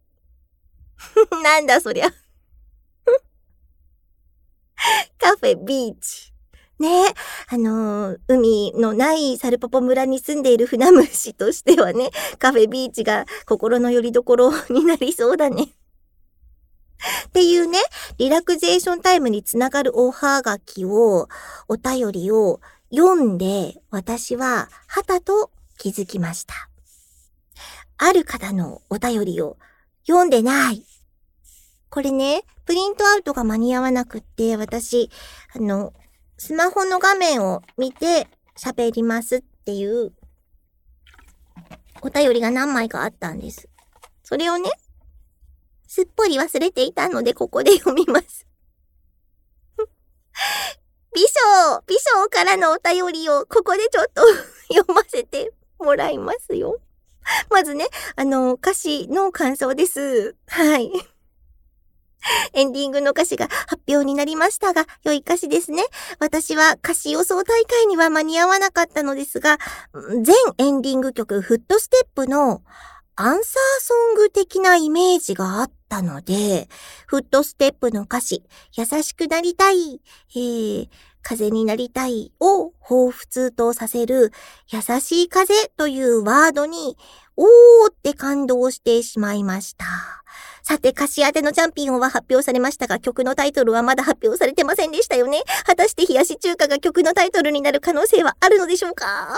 [1.44, 2.10] なんだそりゃ。
[5.18, 6.34] カフェ、ビーチ。
[6.80, 7.14] ねえ
[7.50, 15.76] あのー、海のないサルポポ村に住んでいる船虫としてはね、カフェ、ビーチが心の拠り所になりそうだね。
[17.28, 17.80] っていうね、
[18.18, 21.28] リラクゼーションタイムにつながるおはがきを、
[21.68, 22.60] お便りを
[22.92, 26.70] 読んで、私は、はたと気づきました。
[27.98, 29.58] ある方のお便りを
[30.08, 30.86] 読んでない。
[31.90, 35.10] これね、プリントアウトが間に合わなくって、私、
[35.56, 35.94] あの、
[36.38, 38.28] スマホの画面を見て
[38.58, 40.14] 喋りますっていう
[42.02, 43.68] お便りが何枚かあったんです。
[44.24, 44.70] それをね、
[45.90, 48.46] すっぽり忘れていたので、ここで読みます。
[51.16, 54.22] 美 少美少からのお便りを、ここでちょっと
[54.72, 56.80] 読ませてもらいますよ。
[57.50, 60.36] まずね、あの、歌詞の感想です。
[60.48, 60.92] はい。
[62.54, 65.84] エンディングの歌詞が発表になりましたが、良い歌詞ですね。
[66.20, 69.58] 私は歌詞予想大会には間に合わなかったのですが、
[70.22, 72.62] 全エンディング曲フットステップの
[73.22, 73.44] アンサー
[73.82, 76.70] ソング的なイメージがあったので、
[77.06, 78.44] フットステップの歌詞、
[78.78, 80.00] 優しくなりたい、
[80.36, 80.88] えー、
[81.22, 84.32] 風になりたいを彷彿とさせる
[84.70, 86.96] 優しい風というワードに、
[87.36, 87.48] おー
[87.92, 89.86] って感動してしまいました。
[90.64, 95.42] さて、歌詞当てのチャンピオンは発表されましたが、曲のタイトルはまだ発表されてませんでしたよね。
[95.66, 99.38] 果たして冷やし中華が曲のタイトルになる可能性はあるのでしょうか？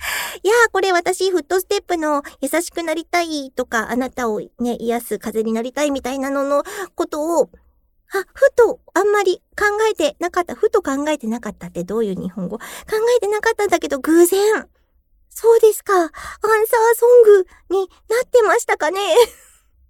[0.42, 7.50] いやー、これ私、フットステップの優しくなりたいとか、あなたをね、癒す風になりたいみたいなののことを、
[8.12, 10.54] あ、ふと、あんまり考えてなかった。
[10.54, 12.58] ふと考えてなかったってどういう日本語？
[12.58, 12.64] 考
[13.16, 14.68] えてなかったんだけど、偶然。
[15.28, 15.94] そうですか。
[15.94, 16.10] アンサー
[16.96, 19.00] ソングになってましたかね？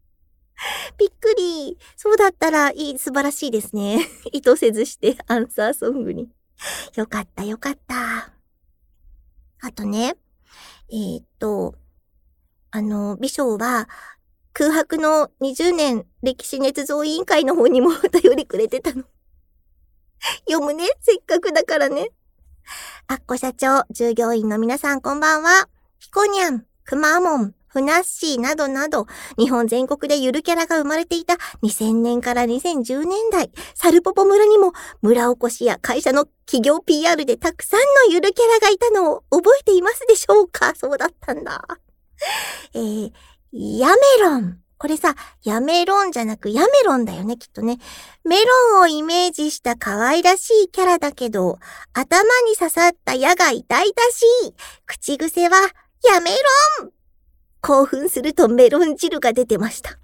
[0.98, 1.78] びっくり。
[1.96, 4.06] そうだったらいい、素晴らしいですね。
[4.32, 6.28] 意図せずしてアンサーソングに。
[6.96, 8.39] よかった、よかった。
[9.62, 10.16] あとね、
[10.90, 11.74] えー、っと、
[12.70, 13.88] あの、美少は、
[14.52, 19.04] 空白の20年歴史捏造委員会の方にもお便りくれてたの。
[20.48, 20.86] 読むね。
[21.00, 22.10] せっかくだからね。
[23.06, 25.68] あっこ社長、従業員の皆さんこんばんは。
[25.98, 29.06] ひこにゃん、くまもん、ふなっしーなどなど、
[29.38, 40.74] 日本全国でゆるキャラが生まれていた2000年から2010年代、サルポポ村にも村おこしや会社の企業 PR でたくさんのゆるキャラがいたのを覚えていますでしょうか？
[40.74, 41.64] そうだったんだ。
[42.74, 43.12] えー、
[43.52, 44.58] やめろん。
[44.76, 45.14] これさ、
[45.44, 47.78] やめろんじゃなくやめろんだよね、きっとね。
[48.24, 51.58] メロンをイメージした可愛らしいキャラだけど、
[51.92, 54.54] 頭に刺さった矢が痛々しい。
[54.86, 55.58] 口癖は、
[56.02, 56.30] やめ
[56.80, 56.90] ろん
[57.60, 59.98] 興奮するとメロン汁が出てました。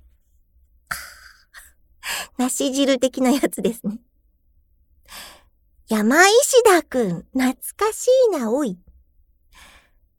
[2.39, 3.99] 梨汁的なやつですね。
[5.89, 8.79] 山石田くん、懐かしいな、おい。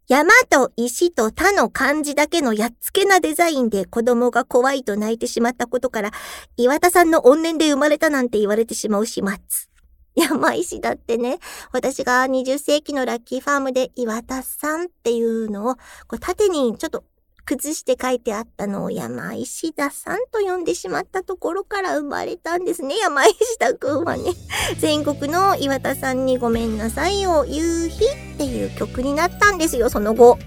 [0.08, 6.12] 山と石と他の漢字だけのやっつけなデザインで子供が怖いと泣いてしまったことから、
[6.56, 9.78] 岩田さんの怨念で生まれたなんて言われてしまう始末。
[10.16, 11.40] 山石だってね、
[11.74, 17.04] 私が20世紀のラッキーファームで岩田さんっていうのを、こう縦にちょっと
[17.48, 22.98] 崩して書いてあったのを山石田さんと呼んでしまったところから生まれたんですね。
[23.02, 24.34] 山石田くんはね。
[24.80, 30.38] 全国の岩田さんにごめんなさいを夕日っていう曲になったんですよ、その後。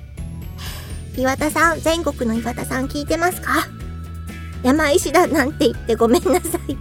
[1.17, 3.67] 岩田さん、全国の岩田さん聞いてますか？
[4.63, 6.77] 山石田なんて言ってごめんなさい。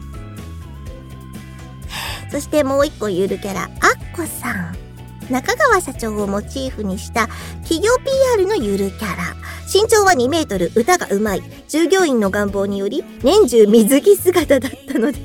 [2.29, 3.69] そしてもう一個ゆるキャラ、アッ
[4.13, 4.78] コさん。
[5.29, 7.27] 中川社長をモチーフにした
[7.63, 7.93] 企業
[8.35, 9.35] PR のゆるキャラ。
[9.71, 11.43] 身長は2メートル、歌がうまい。
[11.67, 15.19] 従業員の願望により、年中水着姿だったので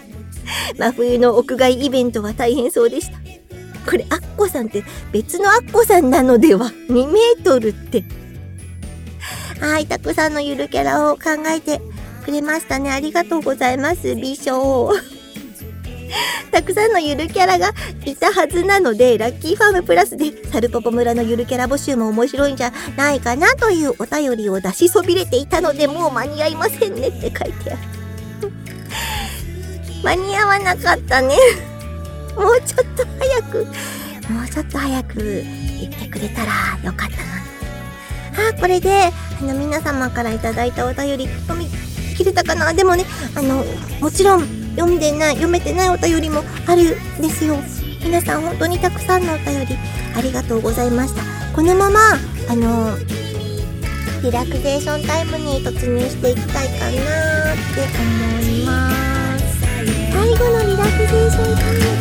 [0.76, 3.18] 真冬の屋外イベントは大変そうでした。
[3.88, 8.04] これ、アッコさんって別のアッコさんなのでは ?2 メートルって。
[9.60, 11.80] はい、たくさんのゆるキャラを考えて
[12.24, 12.90] くれましたね。
[12.90, 14.90] ありがとうございます、美少。
[16.50, 17.72] たくさんのゆるキャラが
[18.04, 27.78] いたはずなので、ラッキーファームプラスでサルポポ村のゆるキャラ募集も面白いんじゃないかなというお便りを出しそびれていたので、もう間に合いませんねって書いてある。
[30.02, 31.36] 間に合わなかったね。
[32.36, 33.66] もうちょっと早く、
[34.30, 36.52] もうちょっと早く言ってくれたら
[36.82, 38.48] よかったな。
[38.50, 41.68] あ、これで、あの、皆様からいただいたお便り、読み
[42.16, 42.72] 切れたかな？
[42.72, 43.04] でもね、
[43.34, 43.64] あの、
[44.00, 47.56] もちろん、読んでない、読めてないお便りもあるんですよ。
[48.02, 49.76] 皆さん本当にたくさんのお便り
[50.16, 51.22] ありがとうございました。
[51.54, 52.00] このまま、
[52.48, 52.96] あの、
[54.22, 59.60] リラクゼーションタイムに突入していきたいかなって思います。
[59.60, 61.99] 最後のリラクゼーションタイム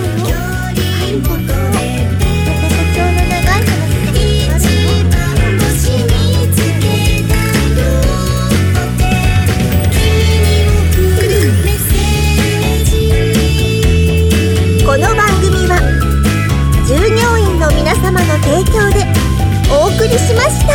[18.60, 19.05] 提供で
[19.72, 20.74] お送りしました。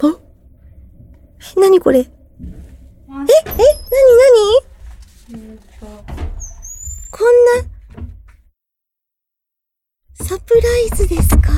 [0.00, 0.18] あ？
[1.56, 2.00] 何これ？
[2.00, 2.02] え？
[2.02, 2.08] え？
[5.30, 5.38] 何？
[5.38, 5.56] 何？
[7.12, 7.26] こん
[7.62, 7.64] な
[10.26, 11.52] サプライズですか？